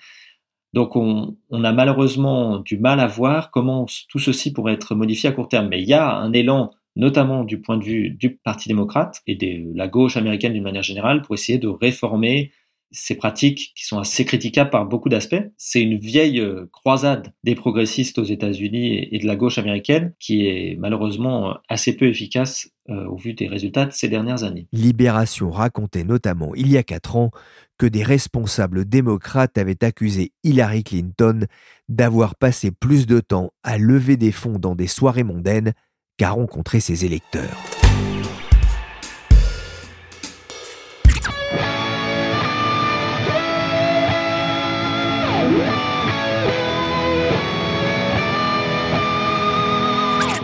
Donc 0.72 0.96
on, 0.96 1.36
a 1.52 1.72
malheureusement 1.72 2.58
du 2.58 2.78
mal 2.78 3.00
à 3.00 3.06
voir 3.06 3.50
comment 3.50 3.86
tout 4.08 4.18
ceci 4.18 4.52
pourrait 4.52 4.72
être 4.74 4.94
modifié 4.94 5.28
à 5.28 5.32
court 5.32 5.48
terme. 5.48 5.68
Mais 5.68 5.82
il 5.82 5.88
y 5.88 5.94
a 5.94 6.14
un 6.14 6.32
élan 6.32 6.70
notamment 6.96 7.44
du 7.44 7.60
point 7.60 7.78
de 7.78 7.84
vue 7.84 8.10
du 8.10 8.36
Parti 8.36 8.68
démocrate 8.68 9.22
et 9.26 9.34
de 9.34 9.76
la 9.76 9.88
gauche 9.88 10.16
américaine 10.16 10.52
d'une 10.52 10.62
manière 10.62 10.82
générale, 10.82 11.22
pour 11.22 11.34
essayer 11.34 11.58
de 11.58 11.68
réformer 11.68 12.52
ces 12.92 13.14
pratiques 13.14 13.72
qui 13.74 13.86
sont 13.86 13.98
assez 13.98 14.24
critiquables 14.24 14.70
par 14.70 14.86
beaucoup 14.86 15.08
d'aspects. 15.08 15.42
C'est 15.56 15.82
une 15.82 15.96
vieille 15.96 16.40
euh, 16.40 16.68
croisade 16.72 17.32
des 17.42 17.54
progressistes 17.54 18.18
aux 18.18 18.24
États-Unis 18.24 19.08
et 19.10 19.18
de 19.18 19.26
la 19.26 19.34
gauche 19.34 19.58
américaine 19.58 20.12
qui 20.20 20.46
est 20.46 20.76
malheureusement 20.78 21.50
euh, 21.50 21.54
assez 21.68 21.96
peu 21.96 22.06
efficace 22.06 22.70
euh, 22.90 23.06
au 23.06 23.16
vu 23.16 23.32
des 23.32 23.48
résultats 23.48 23.86
de 23.86 23.92
ces 23.92 24.08
dernières 24.08 24.44
années. 24.44 24.68
Libération 24.72 25.50
racontait 25.50 26.04
notamment 26.04 26.54
il 26.54 26.70
y 26.70 26.76
a 26.76 26.82
quatre 26.82 27.16
ans 27.16 27.30
que 27.82 27.86
des 27.88 28.04
responsables 28.04 28.84
démocrates 28.84 29.58
avaient 29.58 29.82
accusé 29.82 30.30
Hillary 30.44 30.84
Clinton 30.84 31.46
d'avoir 31.88 32.36
passé 32.36 32.70
plus 32.70 33.06
de 33.08 33.18
temps 33.18 33.50
à 33.64 33.76
lever 33.76 34.16
des 34.16 34.30
fonds 34.30 34.60
dans 34.60 34.76
des 34.76 34.86
soirées 34.86 35.24
mondaines 35.24 35.72
qu'à 36.16 36.30
rencontrer 36.30 36.78
ses 36.78 37.04
électeurs. 37.04 37.81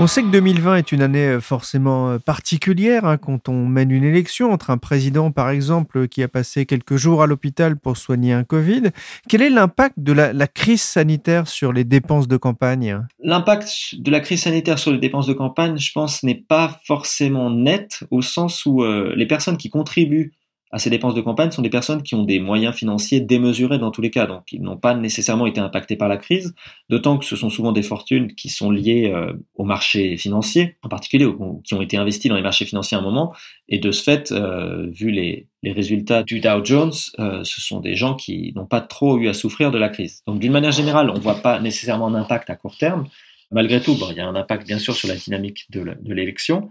On 0.01 0.07
sait 0.07 0.23
que 0.23 0.29
2020 0.29 0.77
est 0.77 0.93
une 0.93 1.03
année 1.03 1.27
euh, 1.27 1.41
forcément 1.41 2.11
euh, 2.11 2.19
particulière 2.21 3.05
hein, 3.05 3.17
quand 3.17 3.49
on 3.49 3.67
mène 3.67 3.91
une 3.91 4.05
élection 4.05 4.53
entre 4.53 4.71
un 4.71 4.79
président, 4.79 5.33
par 5.33 5.51
exemple, 5.51 6.07
qui 6.07 6.23
a 6.23 6.29
passé 6.29 6.67
quelques 6.67 6.95
jours 6.95 7.21
à 7.21 7.27
l'hôpital 7.27 7.77
pour 7.77 7.97
soigner 7.97 8.33
un 8.33 8.45
Covid. 8.45 8.91
Quel 9.29 9.43
est 9.43 9.51
l'impact 9.51 9.97
de 9.99 10.13
la, 10.13 10.47
crise 10.47 10.83
sanitaire 10.83 11.49
sur 11.49 11.73
les 11.73 11.83
dépenses 11.83 12.29
de 12.29 12.37
campagne? 12.37 13.05
L'impact 13.25 13.97
de 13.99 14.11
la 14.13 14.21
crise 14.21 14.43
sanitaire 14.43 14.79
sur 14.79 14.93
les 14.93 14.99
dépenses 14.99 15.27
de 15.27 15.33
campagne, 15.33 15.77
je 15.77 15.91
pense, 15.91 16.23
n'est 16.23 16.45
pas 16.47 16.79
forcément 16.85 17.51
net 17.51 18.05
au 18.13 18.23
sens 18.23 18.67
où 18.67 18.85
euh, 18.85 19.13
les 19.17 19.27
personnes 19.27 19.57
qui 19.57 19.69
contribuent 19.69 20.33
à 20.71 20.79
ces 20.79 20.91
dépenses 20.91 21.15
de 21.15 21.21
campagne 21.21 21.51
sont 21.51 21.63
des 21.63 21.71
personnes 21.71 22.03
qui 22.03 22.15
ont 22.15 22.25
des 22.25 22.41
moyens 22.41 22.75
financiers 22.75 23.21
démesurés 23.21 23.79
dans 23.79 23.91
tous 23.91 24.03
les 24.03 24.11
cas, 24.11 24.27
donc 24.27 24.53
ils 24.53 24.61
n'ont 24.61 24.77
pas 24.77 24.95
nécessairement 24.95 25.47
été 25.47 25.61
impactés 25.61 25.97
par 25.97 26.09
la 26.09 26.17
crise, 26.17 26.55
d'autant 26.91 27.19
que 27.19 27.25
ce 27.25 27.37
sont 27.37 27.49
souvent 27.49 27.73
des 27.73 27.83
fortunes 27.83 28.35
qui 28.35 28.49
sont 28.49 28.71
liées 28.71 29.11
euh, 29.13 29.33
au 29.55 29.65
marché 29.65 30.17
financier, 30.17 30.77
en 30.83 30.89
particulier, 30.89 31.27
qui 31.65 31.75
ont 31.75 31.83
été 31.83 31.97
investies 31.97 32.29
dans 32.29 32.37
les 32.37 32.43
marchés 32.43 32.67
financiers 32.67 32.97
à 32.97 33.01
un 33.01 33.03
moment, 33.03 33.35
et 33.69 33.79
de 33.79 33.91
ce 33.93 34.03
fait, 34.03 34.31
euh, 34.33 34.87
vu 34.91 35.11
les, 35.11 35.47
les, 35.63 35.73
résultats 35.73 36.23
du 36.23 36.41
Dow 36.41 36.65
Jones, 36.65 36.93
euh, 37.19 37.43
ce 37.45 37.61
sont 37.61 37.81
des 37.81 37.95
gens 37.95 38.15
qui 38.15 38.53
n'ont 38.55 38.67
pas 38.67 38.81
trop 38.81 39.19
eu 39.19 39.29
à 39.29 39.35
souffrir 39.35 39.71
de 39.71 39.79
la 39.79 39.89
crise. 39.89 40.23
Donc 40.27 40.39
d'une 40.39 40.53
manière 40.53 40.73
générale, 40.73 41.11
on 41.11 41.15
ne 41.15 41.21
voit 41.21 41.43
pas 41.43 41.61
nécessairement 41.61 42.09
un 42.09 42.15
impact 42.15 42.51
à 42.51 42.57
court 42.57 42.77
terme. 42.77 43.07
Malgré 43.51 43.81
tout, 43.81 43.95
bon, 43.95 44.09
il 44.11 44.17
y 44.17 44.21
a 44.21 44.29
un 44.29 44.35
impact 44.35 44.67
bien 44.67 44.79
sûr 44.79 44.95
sur 44.95 45.09
la 45.09 45.17
dynamique 45.17 45.67
de 45.71 45.83
l'élection, 46.05 46.69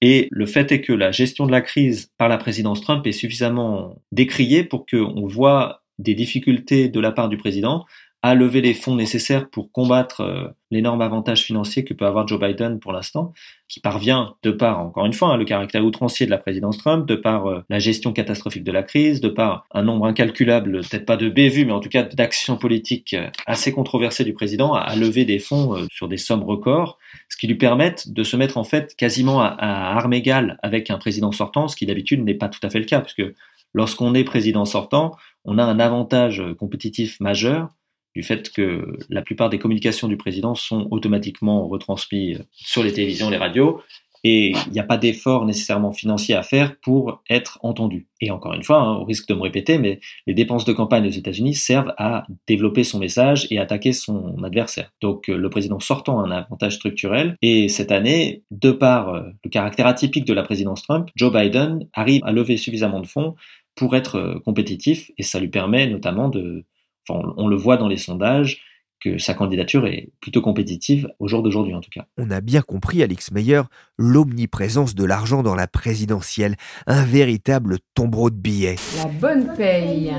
et 0.00 0.28
le 0.30 0.46
fait 0.46 0.70
est 0.72 0.80
que 0.80 0.92
la 0.92 1.10
gestion 1.10 1.46
de 1.46 1.52
la 1.52 1.60
crise 1.60 2.10
par 2.16 2.28
la 2.28 2.38
présidence 2.38 2.80
Trump 2.80 3.06
est 3.06 3.12
suffisamment 3.12 4.02
décriée 4.12 4.64
pour 4.64 4.86
qu'on 4.86 5.26
voit 5.26 5.82
des 5.98 6.14
difficultés 6.14 6.88
de 6.88 7.00
la 7.00 7.12
part 7.12 7.28
du 7.28 7.36
président 7.36 7.84
à 8.22 8.34
lever 8.34 8.60
les 8.60 8.74
fonds 8.74 8.96
nécessaires 8.96 9.48
pour 9.48 9.70
combattre 9.70 10.22
euh, 10.22 10.48
l'énorme 10.72 11.02
avantage 11.02 11.42
financier 11.42 11.84
que 11.84 11.94
peut 11.94 12.04
avoir 12.04 12.26
Joe 12.26 12.40
Biden 12.40 12.80
pour 12.80 12.92
l'instant, 12.92 13.32
qui 13.68 13.78
parvient 13.78 14.34
de 14.42 14.50
par, 14.50 14.80
encore 14.80 15.06
une 15.06 15.12
fois, 15.12 15.28
hein, 15.28 15.36
le 15.36 15.44
caractère 15.44 15.84
outrancier 15.84 16.26
de 16.26 16.30
la 16.30 16.38
présidence 16.38 16.78
Trump, 16.78 17.06
de 17.06 17.14
par 17.14 17.46
euh, 17.46 17.62
la 17.68 17.78
gestion 17.78 18.12
catastrophique 18.12 18.64
de 18.64 18.72
la 18.72 18.82
crise, 18.82 19.20
de 19.20 19.28
par 19.28 19.66
un 19.72 19.82
nombre 19.82 20.06
incalculable, 20.06 20.80
peut-être 20.80 21.06
pas 21.06 21.16
de 21.16 21.28
bévues, 21.28 21.64
mais 21.64 21.72
en 21.72 21.78
tout 21.78 21.88
cas 21.88 22.02
d'actions 22.02 22.56
politiques 22.56 23.14
euh, 23.14 23.28
assez 23.46 23.72
controversées 23.72 24.24
du 24.24 24.34
président, 24.34 24.74
à, 24.74 24.96
lever 24.96 25.24
des 25.24 25.38
fonds 25.38 25.86
sur 25.92 26.08
des 26.08 26.16
sommes 26.16 26.42
records, 26.42 26.98
ce 27.28 27.36
qui 27.36 27.46
lui 27.46 27.54
permettent 27.54 28.10
de 28.12 28.24
se 28.24 28.36
mettre 28.36 28.58
en 28.58 28.64
fait 28.64 28.96
quasiment 28.96 29.40
à, 29.40 29.46
à 29.46 29.96
armes 29.96 30.12
égales 30.12 30.58
avec 30.64 30.90
un 30.90 30.98
président 30.98 31.30
sortant, 31.30 31.68
ce 31.68 31.76
qui 31.76 31.86
d'habitude 31.86 32.24
n'est 32.24 32.34
pas 32.34 32.48
tout 32.48 32.58
à 32.64 32.70
fait 32.70 32.80
le 32.80 32.84
cas, 32.84 33.00
puisque 33.00 33.22
lorsqu'on 33.74 34.14
est 34.14 34.24
président 34.24 34.64
sortant, 34.64 35.14
on 35.44 35.56
a 35.56 35.62
un 35.62 35.78
avantage 35.78 36.42
compétitif 36.58 37.20
majeur 37.20 37.68
du 38.18 38.24
fait 38.24 38.50
que 38.50 38.98
la 39.10 39.22
plupart 39.22 39.48
des 39.48 39.60
communications 39.60 40.08
du 40.08 40.16
président 40.16 40.56
sont 40.56 40.88
automatiquement 40.90 41.68
retransmises 41.68 42.44
sur 42.50 42.82
les 42.82 42.92
télévisions, 42.92 43.30
les 43.30 43.36
radios, 43.36 43.80
et 44.24 44.54
il 44.66 44.72
n'y 44.72 44.80
a 44.80 44.82
pas 44.82 44.96
d'effort 44.96 45.46
nécessairement 45.46 45.92
financier 45.92 46.34
à 46.34 46.42
faire 46.42 46.74
pour 46.80 47.22
être 47.30 47.60
entendu. 47.62 48.08
Et 48.20 48.32
encore 48.32 48.54
une 48.54 48.64
fois, 48.64 48.80
hein, 48.80 48.96
au 48.96 49.04
risque 49.04 49.28
de 49.28 49.34
me 49.34 49.42
répéter, 49.42 49.78
mais 49.78 50.00
les 50.26 50.34
dépenses 50.34 50.64
de 50.64 50.72
campagne 50.72 51.06
aux 51.06 51.10
États-Unis 51.10 51.54
servent 51.54 51.94
à 51.96 52.26
développer 52.48 52.82
son 52.82 52.98
message 52.98 53.46
et 53.52 53.60
attaquer 53.60 53.92
son 53.92 54.42
adversaire. 54.42 54.90
Donc 55.00 55.28
euh, 55.28 55.36
le 55.36 55.48
président 55.48 55.78
sortant 55.78 56.18
a 56.18 56.26
un 56.26 56.32
avantage 56.32 56.74
structurel, 56.74 57.36
et 57.40 57.68
cette 57.68 57.92
année, 57.92 58.42
de 58.50 58.72
par 58.72 59.10
euh, 59.10 59.22
le 59.44 59.50
caractère 59.50 59.86
atypique 59.86 60.24
de 60.24 60.34
la 60.34 60.42
présidence 60.42 60.82
Trump, 60.82 61.08
Joe 61.14 61.32
Biden 61.32 61.86
arrive 61.92 62.22
à 62.24 62.32
lever 62.32 62.56
suffisamment 62.56 62.98
de 62.98 63.06
fonds 63.06 63.36
pour 63.76 63.94
être 63.94 64.16
euh, 64.16 64.40
compétitif, 64.40 65.12
et 65.18 65.22
ça 65.22 65.38
lui 65.38 65.48
permet 65.48 65.86
notamment 65.86 66.28
de 66.28 66.64
on 67.10 67.48
le 67.48 67.56
voit 67.56 67.76
dans 67.76 67.88
les 67.88 67.96
sondages 67.96 68.62
que 69.00 69.18
sa 69.18 69.34
candidature 69.34 69.86
est 69.86 70.10
plutôt 70.20 70.40
compétitive 70.40 71.08
au 71.18 71.28
jour 71.28 71.42
d'aujourd'hui 71.42 71.74
en 71.74 71.80
tout 71.80 71.90
cas. 71.90 72.06
On 72.16 72.30
a 72.30 72.40
bien 72.40 72.62
compris, 72.62 73.02
Alex 73.02 73.30
Meyer, 73.30 73.62
l'omniprésence 73.96 74.94
de 74.94 75.04
l'argent 75.04 75.42
dans 75.42 75.54
la 75.54 75.68
présidentielle, 75.68 76.56
un 76.86 77.04
véritable 77.04 77.78
tombereau 77.94 78.30
de 78.30 78.36
billets. 78.36 78.76
La 78.96 79.06
bonne 79.06 79.54
paye 79.56 80.12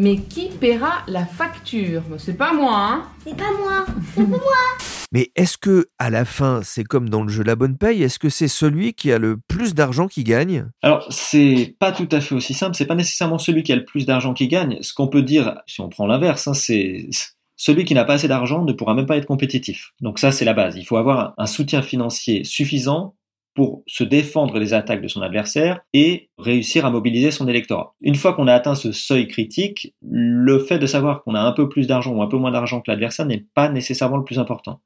Mais 0.00 0.18
qui 0.18 0.48
paiera 0.48 1.02
la 1.08 1.26
facture? 1.26 2.04
C'est 2.18 2.38
pas 2.38 2.52
moi, 2.52 2.72
hein 2.72 3.08
C'est 3.26 3.36
pas 3.36 3.50
moi, 3.58 3.84
c'est 4.14 4.22
pas 4.22 4.28
moi 4.28 4.38
Mais 5.12 5.32
est-ce 5.34 5.58
que, 5.58 5.88
à 5.98 6.08
la 6.08 6.24
fin, 6.24 6.60
c'est 6.62 6.84
comme 6.84 7.08
dans 7.08 7.24
le 7.24 7.28
jeu 7.28 7.42
La 7.42 7.56
Bonne 7.56 7.76
Paye, 7.76 8.04
est-ce 8.04 8.20
que 8.20 8.28
c'est 8.28 8.46
celui 8.46 8.94
qui 8.94 9.10
a 9.10 9.18
le 9.18 9.38
plus 9.48 9.74
d'argent 9.74 10.06
qui 10.06 10.22
gagne? 10.22 10.66
Alors, 10.82 11.04
c'est 11.10 11.74
pas 11.80 11.90
tout 11.90 12.06
à 12.12 12.20
fait 12.20 12.36
aussi 12.36 12.54
simple, 12.54 12.76
c'est 12.76 12.86
pas 12.86 12.94
nécessairement 12.94 13.38
celui 13.38 13.64
qui 13.64 13.72
a 13.72 13.76
le 13.76 13.84
plus 13.84 14.06
d'argent 14.06 14.34
qui 14.34 14.46
gagne. 14.46 14.78
Ce 14.82 14.94
qu'on 14.94 15.08
peut 15.08 15.22
dire, 15.22 15.60
si 15.66 15.80
on 15.80 15.88
prend 15.88 16.06
l'inverse, 16.06 16.46
hein, 16.46 16.54
c'est 16.54 17.08
celui 17.56 17.84
qui 17.84 17.94
n'a 17.94 18.04
pas 18.04 18.14
assez 18.14 18.28
d'argent 18.28 18.64
ne 18.64 18.72
pourra 18.72 18.94
même 18.94 19.06
pas 19.06 19.16
être 19.16 19.26
compétitif. 19.26 19.94
Donc 20.00 20.20
ça, 20.20 20.30
c'est 20.30 20.44
la 20.44 20.54
base. 20.54 20.76
Il 20.76 20.84
faut 20.84 20.96
avoir 20.96 21.34
un 21.38 21.46
soutien 21.46 21.82
financier 21.82 22.44
suffisant 22.44 23.16
pour 23.58 23.82
se 23.88 24.04
défendre 24.04 24.60
des 24.60 24.72
attaques 24.72 25.02
de 25.02 25.08
son 25.08 25.20
adversaire 25.20 25.80
et 25.92 26.30
réussir 26.38 26.86
à 26.86 26.90
mobiliser 26.90 27.32
son 27.32 27.48
électorat. 27.48 27.96
Une 28.00 28.14
fois 28.14 28.32
qu'on 28.32 28.46
a 28.46 28.54
atteint 28.54 28.76
ce 28.76 28.92
seuil 28.92 29.26
critique, 29.26 29.96
le 30.00 30.60
fait 30.60 30.78
de 30.78 30.86
savoir 30.86 31.24
qu'on 31.24 31.34
a 31.34 31.40
un 31.40 31.50
peu 31.50 31.68
plus 31.68 31.88
d'argent 31.88 32.12
ou 32.12 32.22
un 32.22 32.28
peu 32.28 32.36
moins 32.36 32.52
d'argent 32.52 32.80
que 32.80 32.88
l'adversaire 32.88 33.26
n'est 33.26 33.46
pas 33.56 33.68
nécessairement 33.68 34.16
le 34.16 34.22
plus 34.22 34.38
important. 34.38 34.80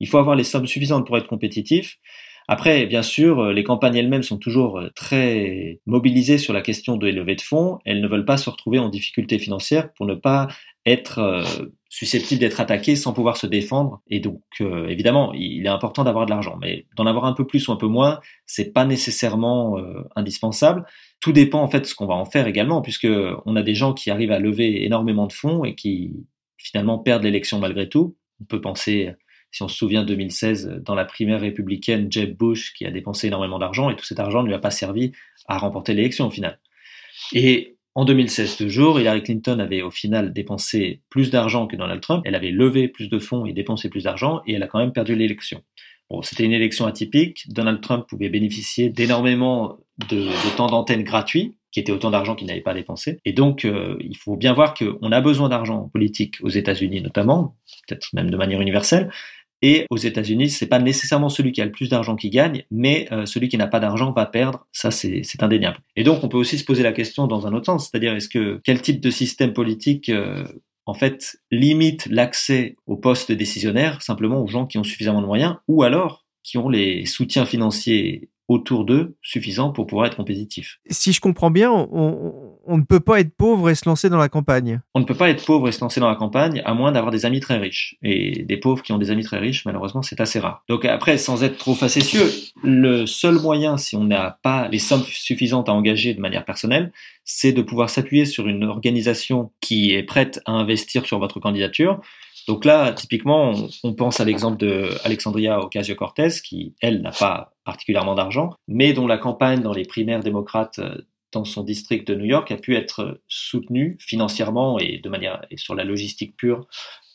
Il 0.00 0.08
faut 0.08 0.18
avoir 0.18 0.34
les 0.34 0.42
sommes 0.42 0.66
suffisantes 0.66 1.06
pour 1.06 1.16
être 1.16 1.28
compétitif. 1.28 1.98
Après, 2.48 2.86
bien 2.86 3.02
sûr, 3.02 3.52
les 3.52 3.62
campagnes 3.62 3.94
elles-mêmes 3.94 4.24
sont 4.24 4.38
toujours 4.38 4.80
très 4.96 5.78
mobilisées 5.86 6.38
sur 6.38 6.52
la 6.52 6.62
question 6.62 6.96
de 6.96 7.06
levée 7.06 7.36
de 7.36 7.42
fonds. 7.42 7.78
Elles 7.84 8.00
ne 8.00 8.08
veulent 8.08 8.24
pas 8.24 8.38
se 8.38 8.50
retrouver 8.50 8.80
en 8.80 8.88
difficulté 8.88 9.38
financière 9.38 9.92
pour 9.92 10.04
ne 10.04 10.16
pas 10.16 10.48
être 10.84 11.20
euh, 11.20 11.44
susceptibles 11.96 12.40
d'être 12.40 12.60
attaqués 12.60 12.94
sans 12.94 13.14
pouvoir 13.14 13.38
se 13.38 13.46
défendre. 13.46 14.02
Et 14.10 14.20
donc, 14.20 14.42
euh, 14.60 14.86
évidemment, 14.88 15.32
il 15.32 15.64
est 15.64 15.70
important 15.70 16.04
d'avoir 16.04 16.26
de 16.26 16.30
l'argent, 16.30 16.58
mais 16.60 16.84
d'en 16.94 17.06
avoir 17.06 17.24
un 17.24 17.32
peu 17.32 17.46
plus 17.46 17.68
ou 17.68 17.72
un 17.72 17.76
peu 17.76 17.86
moins, 17.86 18.20
c'est 18.44 18.70
pas 18.70 18.84
nécessairement 18.84 19.78
euh, 19.78 20.02
indispensable. 20.14 20.84
Tout 21.20 21.32
dépend 21.32 21.62
en 21.62 21.68
fait 21.68 21.80
de 21.80 21.86
ce 21.86 21.94
qu'on 21.94 22.04
va 22.04 22.12
en 22.12 22.26
faire 22.26 22.46
également, 22.48 22.82
puisque 22.82 23.08
on 23.46 23.56
a 23.56 23.62
des 23.62 23.74
gens 23.74 23.94
qui 23.94 24.10
arrivent 24.10 24.32
à 24.32 24.38
lever 24.38 24.84
énormément 24.84 25.26
de 25.26 25.32
fonds 25.32 25.64
et 25.64 25.74
qui 25.74 26.12
finalement 26.58 26.98
perdent 26.98 27.22
l'élection 27.22 27.60
malgré 27.60 27.88
tout. 27.88 28.14
On 28.42 28.44
peut 28.44 28.60
penser, 28.60 29.14
si 29.50 29.62
on 29.62 29.68
se 29.68 29.78
souvient 29.78 30.04
2016, 30.04 30.82
dans 30.84 30.94
la 30.94 31.06
primaire 31.06 31.40
républicaine, 31.40 32.12
Jeb 32.12 32.36
Bush 32.36 32.74
qui 32.74 32.84
a 32.84 32.90
dépensé 32.90 33.28
énormément 33.28 33.58
d'argent 33.58 33.88
et 33.88 33.96
tout 33.96 34.04
cet 34.04 34.20
argent 34.20 34.42
ne 34.42 34.48
lui 34.48 34.54
a 34.54 34.58
pas 34.58 34.70
servi 34.70 35.12
à 35.48 35.56
remporter 35.56 35.94
l'élection 35.94 36.26
au 36.26 36.30
final. 36.30 36.60
Et 37.32 37.75
en 37.96 38.04
2016 38.04 38.58
toujours, 38.58 39.00
Hillary 39.00 39.22
Clinton 39.22 39.58
avait 39.58 39.80
au 39.80 39.90
final 39.90 40.34
dépensé 40.34 41.00
plus 41.08 41.30
d'argent 41.30 41.66
que 41.66 41.76
Donald 41.76 42.02
Trump. 42.02 42.22
Elle 42.26 42.34
avait 42.34 42.50
levé 42.50 42.88
plus 42.88 43.08
de 43.08 43.18
fonds 43.18 43.46
et 43.46 43.54
dépensé 43.54 43.88
plus 43.88 44.04
d'argent 44.04 44.42
et 44.46 44.52
elle 44.52 44.62
a 44.62 44.66
quand 44.66 44.78
même 44.78 44.92
perdu 44.92 45.14
l'élection. 45.14 45.62
Bon, 46.10 46.20
c'était 46.20 46.44
une 46.44 46.52
élection 46.52 46.86
atypique. 46.86 47.46
Donald 47.48 47.80
Trump 47.80 48.06
pouvait 48.06 48.28
bénéficier 48.28 48.90
d'énormément 48.90 49.78
de, 50.10 50.28
temps 50.58 50.66
d'antenne 50.66 51.04
gratuit, 51.04 51.56
qui 51.72 51.80
était 51.80 51.90
autant 51.90 52.10
d'argent 52.10 52.34
qu'il 52.34 52.48
n'avait 52.48 52.60
pas 52.60 52.74
dépensé. 52.74 53.18
Et 53.24 53.32
donc, 53.32 53.64
euh, 53.64 53.96
il 54.00 54.16
faut 54.18 54.36
bien 54.36 54.52
voir 54.52 54.74
qu'on 54.74 55.10
a 55.10 55.20
besoin 55.22 55.48
d'argent 55.48 55.88
politique 55.88 56.36
aux 56.42 56.50
États-Unis 56.50 57.00
notamment, 57.00 57.56
peut-être 57.88 58.10
même 58.12 58.30
de 58.30 58.36
manière 58.36 58.60
universelle, 58.60 59.10
et 59.62 59.86
aux 59.90 59.96
États-Unis, 59.96 60.50
c'est 60.50 60.66
pas 60.66 60.78
nécessairement 60.78 61.28
celui 61.28 61.52
qui 61.52 61.60
a 61.60 61.64
le 61.64 61.72
plus 61.72 61.88
d'argent 61.88 62.16
qui 62.16 62.30
gagne, 62.30 62.64
mais 62.70 63.08
euh, 63.12 63.26
celui 63.26 63.48
qui 63.48 63.56
n'a 63.56 63.66
pas 63.66 63.80
d'argent 63.80 64.12
va 64.12 64.26
perdre. 64.26 64.66
Ça, 64.72 64.90
c'est 64.90 65.22
indéniable. 65.40 65.78
Et 65.96 66.04
donc, 66.04 66.22
on 66.24 66.28
peut 66.28 66.36
aussi 66.36 66.58
se 66.58 66.64
poser 66.64 66.82
la 66.82 66.92
question 66.92 67.26
dans 67.26 67.46
un 67.46 67.52
autre 67.52 67.66
sens, 67.66 67.88
c'est-à-dire 67.88 68.14
est-ce 68.14 68.28
que 68.28 68.60
quel 68.64 68.82
type 68.82 69.00
de 69.00 69.10
système 69.10 69.52
politique 69.52 70.08
euh, 70.08 70.44
en 70.84 70.94
fait 70.94 71.38
limite 71.50 72.06
l'accès 72.06 72.76
aux 72.86 72.96
postes 72.96 73.32
décisionnaires 73.32 74.02
simplement 74.02 74.42
aux 74.42 74.46
gens 74.46 74.66
qui 74.66 74.78
ont 74.78 74.84
suffisamment 74.84 75.20
de 75.20 75.26
moyens, 75.26 75.56
ou 75.68 75.82
alors 75.82 76.24
qui 76.42 76.58
ont 76.58 76.68
les 76.68 77.06
soutiens 77.06 77.44
financiers 77.44 78.28
autour 78.48 78.84
d'eux 78.84 79.16
suffisant 79.22 79.72
pour 79.72 79.86
pouvoir 79.86 80.06
être 80.06 80.16
compétitif. 80.16 80.78
Si 80.88 81.12
je 81.12 81.20
comprends 81.20 81.50
bien, 81.50 81.72
on, 81.72 82.45
ne 82.76 82.82
peut 82.82 83.00
pas 83.00 83.20
être 83.20 83.34
pauvre 83.36 83.70
et 83.70 83.74
se 83.74 83.88
lancer 83.88 84.08
dans 84.08 84.18
la 84.18 84.28
campagne. 84.28 84.80
On 84.94 85.00
ne 85.00 85.04
peut 85.04 85.14
pas 85.14 85.30
être 85.30 85.44
pauvre 85.44 85.68
et 85.68 85.72
se 85.72 85.80
lancer 85.80 86.00
dans 86.00 86.08
la 86.08 86.16
campagne 86.16 86.62
à 86.64 86.74
moins 86.74 86.92
d'avoir 86.92 87.12
des 87.12 87.24
amis 87.26 87.40
très 87.40 87.58
riches. 87.58 87.96
Et 88.02 88.42
des 88.44 88.56
pauvres 88.56 88.82
qui 88.82 88.92
ont 88.92 88.98
des 88.98 89.10
amis 89.10 89.24
très 89.24 89.38
riches, 89.38 89.64
malheureusement, 89.64 90.02
c'est 90.02 90.20
assez 90.20 90.38
rare. 90.38 90.64
Donc 90.68 90.84
après, 90.84 91.18
sans 91.18 91.42
être 91.44 91.58
trop 91.58 91.74
facétieux, 91.74 92.30
le 92.62 93.06
seul 93.06 93.36
moyen, 93.36 93.76
si 93.76 93.96
on 93.96 94.04
n'a 94.04 94.38
pas 94.42 94.68
les 94.68 94.78
sommes 94.78 95.04
suffisantes 95.04 95.68
à 95.68 95.72
engager 95.72 96.14
de 96.14 96.20
manière 96.20 96.44
personnelle, 96.44 96.92
c'est 97.24 97.52
de 97.52 97.62
pouvoir 97.62 97.90
s'appuyer 97.90 98.24
sur 98.24 98.46
une 98.46 98.64
organisation 98.64 99.52
qui 99.60 99.92
est 99.94 100.02
prête 100.02 100.40
à 100.46 100.52
investir 100.52 101.06
sur 101.06 101.18
votre 101.18 101.40
candidature 101.40 102.00
donc 102.46 102.64
là, 102.64 102.92
typiquement, 102.92 103.54
on, 103.82 103.94
pense 103.94 104.20
à 104.20 104.24
l'exemple 104.24 104.56
de 104.56 104.90
Alexandria 105.04 105.60
Ocasio-Cortez, 105.60 106.28
qui, 106.44 106.74
elle, 106.80 107.02
n'a 107.02 107.10
pas 107.10 107.52
particulièrement 107.64 108.14
d'argent, 108.14 108.54
mais 108.68 108.92
dont 108.92 109.08
la 109.08 109.18
campagne 109.18 109.60
dans 109.60 109.72
les 109.72 109.84
primaires 109.84 110.20
démocrates 110.20 110.78
euh, 110.78 110.96
dans 111.32 111.44
son 111.44 111.62
district 111.62 112.06
de 112.08 112.14
New 112.14 112.24
York 112.24 112.50
a 112.50 112.56
pu 112.56 112.76
être 112.76 113.20
soutenue 113.28 113.96
financièrement 114.00 114.78
et 114.78 114.98
de 114.98 115.08
manière 115.08 115.44
et 115.50 115.56
sur 115.56 115.74
la 115.74 115.84
logistique 115.84 116.36
pure 116.36 116.66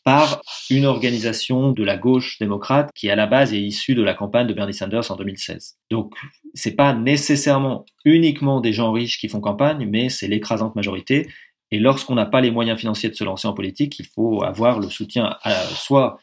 par 0.04 0.42
une 0.70 0.86
organisation 0.86 1.72
de 1.72 1.84
la 1.84 1.96
gauche 1.96 2.40
démocrate 2.40 2.90
qui 2.96 3.10
à 3.10 3.16
la 3.16 3.28
base 3.28 3.54
est 3.54 3.62
issue 3.62 3.94
de 3.94 4.02
la 4.02 4.14
campagne 4.14 4.48
de 4.48 4.54
Bernie 4.54 4.74
Sanders 4.74 5.12
en 5.12 5.16
2016. 5.16 5.78
Donc 5.92 6.16
c'est 6.54 6.76
pas 6.76 6.94
nécessairement 6.94 7.86
uniquement 8.04 8.62
des 8.62 8.74
gens 8.74 8.92
riches 8.92 9.20
qui 9.20 9.30
font 9.30 9.42
campagne, 9.42 9.88
mais 9.88 10.10
c'est 10.10 10.28
l'écrasante 10.28 10.76
majorité 10.76 11.28
et 11.72 11.80
lorsqu'on 11.80 12.16
n'a 12.16 12.26
pas 12.26 12.42
les 12.42 12.52
moyens 12.52 12.80
financiers 12.80 13.10
de 13.10 13.16
se 13.16 13.24
lancer 13.24 13.48
en 13.48 13.54
politique, 13.54 13.98
il 14.00 14.06
faut 14.08 14.44
avoir 14.44 14.80
le 14.80 14.90
soutien 14.90 15.38
soit 15.74 16.20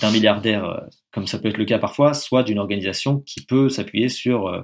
d'un 0.00 0.10
milliardaire, 0.10 0.64
euh, 0.64 0.80
comme 1.12 1.26
ça 1.26 1.38
peut 1.38 1.48
être 1.48 1.58
le 1.58 1.64
cas 1.64 1.78
parfois, 1.78 2.14
soit 2.14 2.42
d'une 2.42 2.58
organisation 2.58 3.20
qui 3.20 3.44
peut 3.44 3.68
s'appuyer 3.68 4.08
sur 4.08 4.46
euh, 4.46 4.62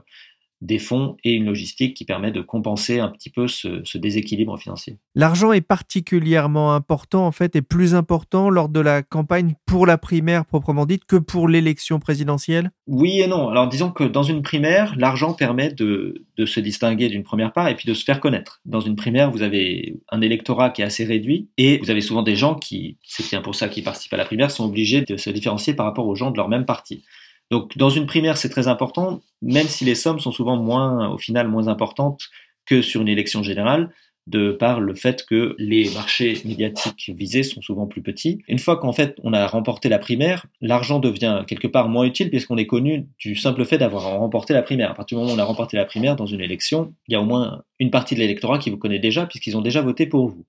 des 0.60 0.78
fonds 0.78 1.16
et 1.24 1.32
une 1.32 1.46
logistique 1.46 1.94
qui 1.94 2.04
permet 2.04 2.32
de 2.32 2.40
compenser 2.40 3.00
un 3.00 3.08
petit 3.08 3.30
peu 3.30 3.48
ce, 3.48 3.98
déséquilibre 3.98 4.58
financier. 4.58 4.98
L'argent 5.14 5.52
est 5.52 5.60
particulièrement 5.60 6.74
important 6.74 7.26
en 7.26 7.32
fait 7.32 7.56
et 7.56 7.62
plus 7.62 7.94
important 7.94 8.50
lors 8.50 8.68
de 8.68 8.80
la 8.80 9.02
campagne 9.02 9.54
pour 9.66 9.86
la 9.86 9.98
primaire 9.98 10.44
proprement 10.44 10.86
dite 10.86 11.04
que 11.04 11.16
pour 11.16 11.48
l'élection 11.48 11.98
présidentielle? 11.98 12.70
Oui 12.86 13.20
et 13.20 13.26
non. 13.26 13.48
Alors 13.48 13.68
disons 13.68 13.90
que 13.90 14.04
dans 14.04 14.22
une 14.22 14.42
primaire, 14.42 14.94
l'argent 14.96 15.34
permet 15.34 15.72
de, 15.72 16.26
de 16.36 16.46
se 16.46 16.60
distinguer 16.60 17.08
d'une 17.08 17.22
première 17.22 17.52
part 17.52 17.68
et 17.68 17.76
puis 17.76 17.86
de 17.86 17.94
se 17.94 18.04
faire 18.04 18.20
connaître. 18.20 18.60
Dans 18.64 18.80
une 18.80 18.96
primaire, 18.96 19.30
vous 19.30 19.42
avez 19.42 19.96
un 20.10 20.20
électorat 20.20 20.70
qui 20.70 20.82
est 20.82 20.84
assez 20.84 21.04
réduit 21.04 21.48
et 21.58 21.78
vous 21.78 21.90
avez 21.90 22.00
souvent 22.00 22.22
des 22.22 22.36
gens 22.36 22.54
qui, 22.54 22.96
c'est 23.02 23.28
bien 23.28 23.42
pour 23.42 23.54
ça 23.54 23.68
qu'ils 23.68 23.84
participent 23.84 24.14
à 24.14 24.18
la 24.18 24.24
primaire, 24.24 24.50
sont 24.50 24.64
obligés 24.64 25.02
de 25.02 25.16
se 25.16 25.30
différencier 25.30 25.74
par 25.74 25.86
rapport 25.86 26.06
aux 26.06 26.14
gens 26.14 26.30
de 26.30 26.36
leur 26.36 26.48
même 26.48 26.64
parti. 26.64 27.04
Donc 27.50 27.76
dans 27.76 27.90
une 27.90 28.06
primaire, 28.06 28.36
c'est 28.36 28.48
très 28.48 28.68
important, 28.68 29.20
même 29.42 29.66
si 29.66 29.84
les 29.84 29.94
sommes 29.94 30.20
sont 30.20 30.32
souvent 30.32 30.56
moins, 30.56 31.08
au 31.10 31.18
final, 31.18 31.48
moins 31.48 31.68
importantes 31.68 32.28
que 32.66 32.82
sur 32.82 33.00
une 33.00 33.08
élection 33.08 33.42
générale, 33.42 33.90
de 34.26 34.52
par 34.52 34.80
le 34.80 34.94
fait 34.94 35.24
que 35.26 35.56
les 35.58 35.90
marchés 35.90 36.40
médiatiques 36.44 37.10
visés 37.16 37.42
sont 37.42 37.62
souvent 37.62 37.86
plus 37.86 38.02
petits. 38.02 38.42
Une 38.48 38.58
fois 38.58 38.76
qu'en 38.76 38.92
fait 38.92 39.16
on 39.24 39.32
a 39.32 39.46
remporté 39.46 39.88
la 39.88 39.98
primaire, 39.98 40.46
l'argent 40.60 41.00
devient 41.00 41.42
quelque 41.46 41.66
part 41.66 41.88
moins 41.88 42.04
utile 42.04 42.30
puisqu'on 42.30 42.56
est 42.56 42.66
connu 42.66 43.08
du 43.18 43.34
simple 43.34 43.64
fait 43.64 43.78
d'avoir 43.78 44.18
remporté 44.18 44.52
la 44.52 44.62
primaire. 44.62 44.90
À 44.90 44.94
partir 44.94 45.18
du 45.18 45.22
moment 45.24 45.34
où 45.34 45.36
on 45.36 45.40
a 45.40 45.44
remporté 45.44 45.76
la 45.76 45.84
primaire 45.84 46.16
dans 46.16 46.26
une 46.26 46.40
élection, 46.40 46.92
il 47.08 47.12
y 47.12 47.16
a 47.16 47.20
au 47.20 47.24
moins 47.24 47.62
une 47.80 47.90
partie 47.90 48.14
de 48.14 48.20
l'électorat 48.20 48.58
qui 48.58 48.70
vous 48.70 48.76
connaît 48.76 48.98
déjà 49.00 49.26
puisqu'ils 49.26 49.56
ont 49.56 49.62
déjà 49.62 49.80
voté 49.80 50.06
pour 50.06 50.28
vous. 50.28 50.44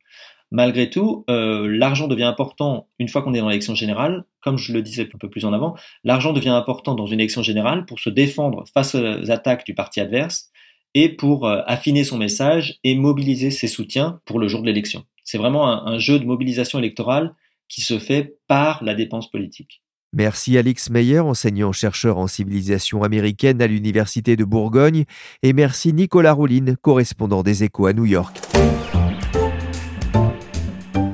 Malgré 0.52 0.90
tout, 0.90 1.24
euh, 1.30 1.66
l'argent 1.66 2.10
devient 2.10 2.26
important 2.26 2.90
une 3.00 3.08
fois 3.08 3.22
qu'on 3.22 3.34
est 3.34 3.40
dans 3.40 3.48
l'élection 3.48 3.74
générale. 3.74 4.26
Comme 4.42 4.58
je 4.58 4.74
le 4.74 4.82
disais 4.82 5.10
un 5.14 5.18
peu 5.18 5.30
plus 5.30 5.46
en 5.46 5.54
avant, 5.54 5.76
l'argent 6.04 6.34
devient 6.34 6.50
important 6.50 6.94
dans 6.94 7.06
une 7.06 7.22
élection 7.22 7.42
générale 7.42 7.86
pour 7.86 8.00
se 8.00 8.10
défendre 8.10 8.66
face 8.74 8.96
aux 8.96 9.32
attaques 9.32 9.66
du 9.66 9.74
parti 9.74 10.02
adverse 10.02 10.52
et 10.94 11.08
pour 11.10 11.48
euh, 11.48 11.62
affiner 11.68 12.04
son 12.04 12.18
message 12.18 12.80
et 12.84 12.96
mobiliser 12.96 13.50
ses 13.50 13.68
soutiens 13.68 14.20
pour 14.26 14.40
le 14.40 14.50
jour 14.50 14.62
de 14.62 14.66
l'élection. 14.66 15.06
C'est 15.24 15.38
vraiment 15.38 15.88
un, 15.88 16.00
jeu 16.00 16.20
de 16.20 16.26
mobilisation 16.26 16.80
électorale 16.80 17.34
qui 17.70 17.80
se 17.80 18.00
fait 18.00 18.36
par 18.48 18.84
la 18.84 18.94
dépense 18.94 19.32
politique. 19.32 19.82
Merci 20.12 20.58
Alix 20.58 20.90
Meyer, 20.90 21.20
enseignant-chercheur 21.20 22.18
en 22.18 22.28
civilisation 22.28 23.04
américaine 23.04 23.62
à 23.62 23.68
l'Université 23.68 24.36
de 24.36 24.44
Bourgogne, 24.44 25.06
et 25.42 25.54
merci 25.54 25.94
Nicolas 25.94 26.34
Rouline, 26.34 26.76
correspondant 26.76 27.44
des 27.44 27.64
Échos 27.64 27.86
à 27.86 27.94
New 27.94 28.06
York. 28.06 28.42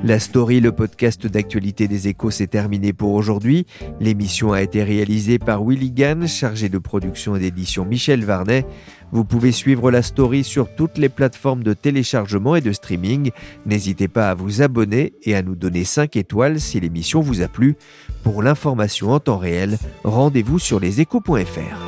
La 0.04 0.20
story, 0.20 0.60
le 0.60 0.70
podcast 0.70 1.26
d'actualité 1.26 1.88
des 1.88 2.06
échos, 2.06 2.30
s'est 2.30 2.46
terminé 2.46 2.92
pour 2.92 3.14
aujourd'hui. 3.14 3.66
L'émission 3.98 4.52
a 4.52 4.62
été 4.62 4.84
réalisée 4.84 5.40
par 5.40 5.64
Willy 5.64 5.90
Gann, 5.90 6.28
chargé 6.28 6.68
de 6.68 6.78
production 6.78 7.34
et 7.34 7.40
d'édition 7.40 7.84
Michel 7.84 8.24
Varnet. 8.24 8.64
Vous 9.10 9.24
pouvez 9.24 9.50
suivre 9.50 9.90
la 9.90 10.02
story 10.02 10.44
sur 10.44 10.72
toutes 10.72 10.98
les 10.98 11.08
plateformes 11.08 11.64
de 11.64 11.74
téléchargement 11.74 12.54
et 12.54 12.60
de 12.60 12.72
streaming. 12.72 13.32
N'hésitez 13.66 14.06
pas 14.06 14.30
à 14.30 14.34
vous 14.34 14.62
abonner 14.62 15.14
et 15.24 15.34
à 15.34 15.42
nous 15.42 15.56
donner 15.56 15.82
5 15.82 16.14
étoiles 16.14 16.60
si 16.60 16.78
l'émission 16.78 17.20
vous 17.20 17.42
a 17.42 17.48
plu. 17.48 17.74
Pour 18.22 18.42
l'information 18.42 19.10
en 19.10 19.18
temps 19.18 19.38
réel, 19.38 19.78
rendez-vous 20.04 20.60
sur 20.60 20.78
leséchos.fr. 20.78 21.87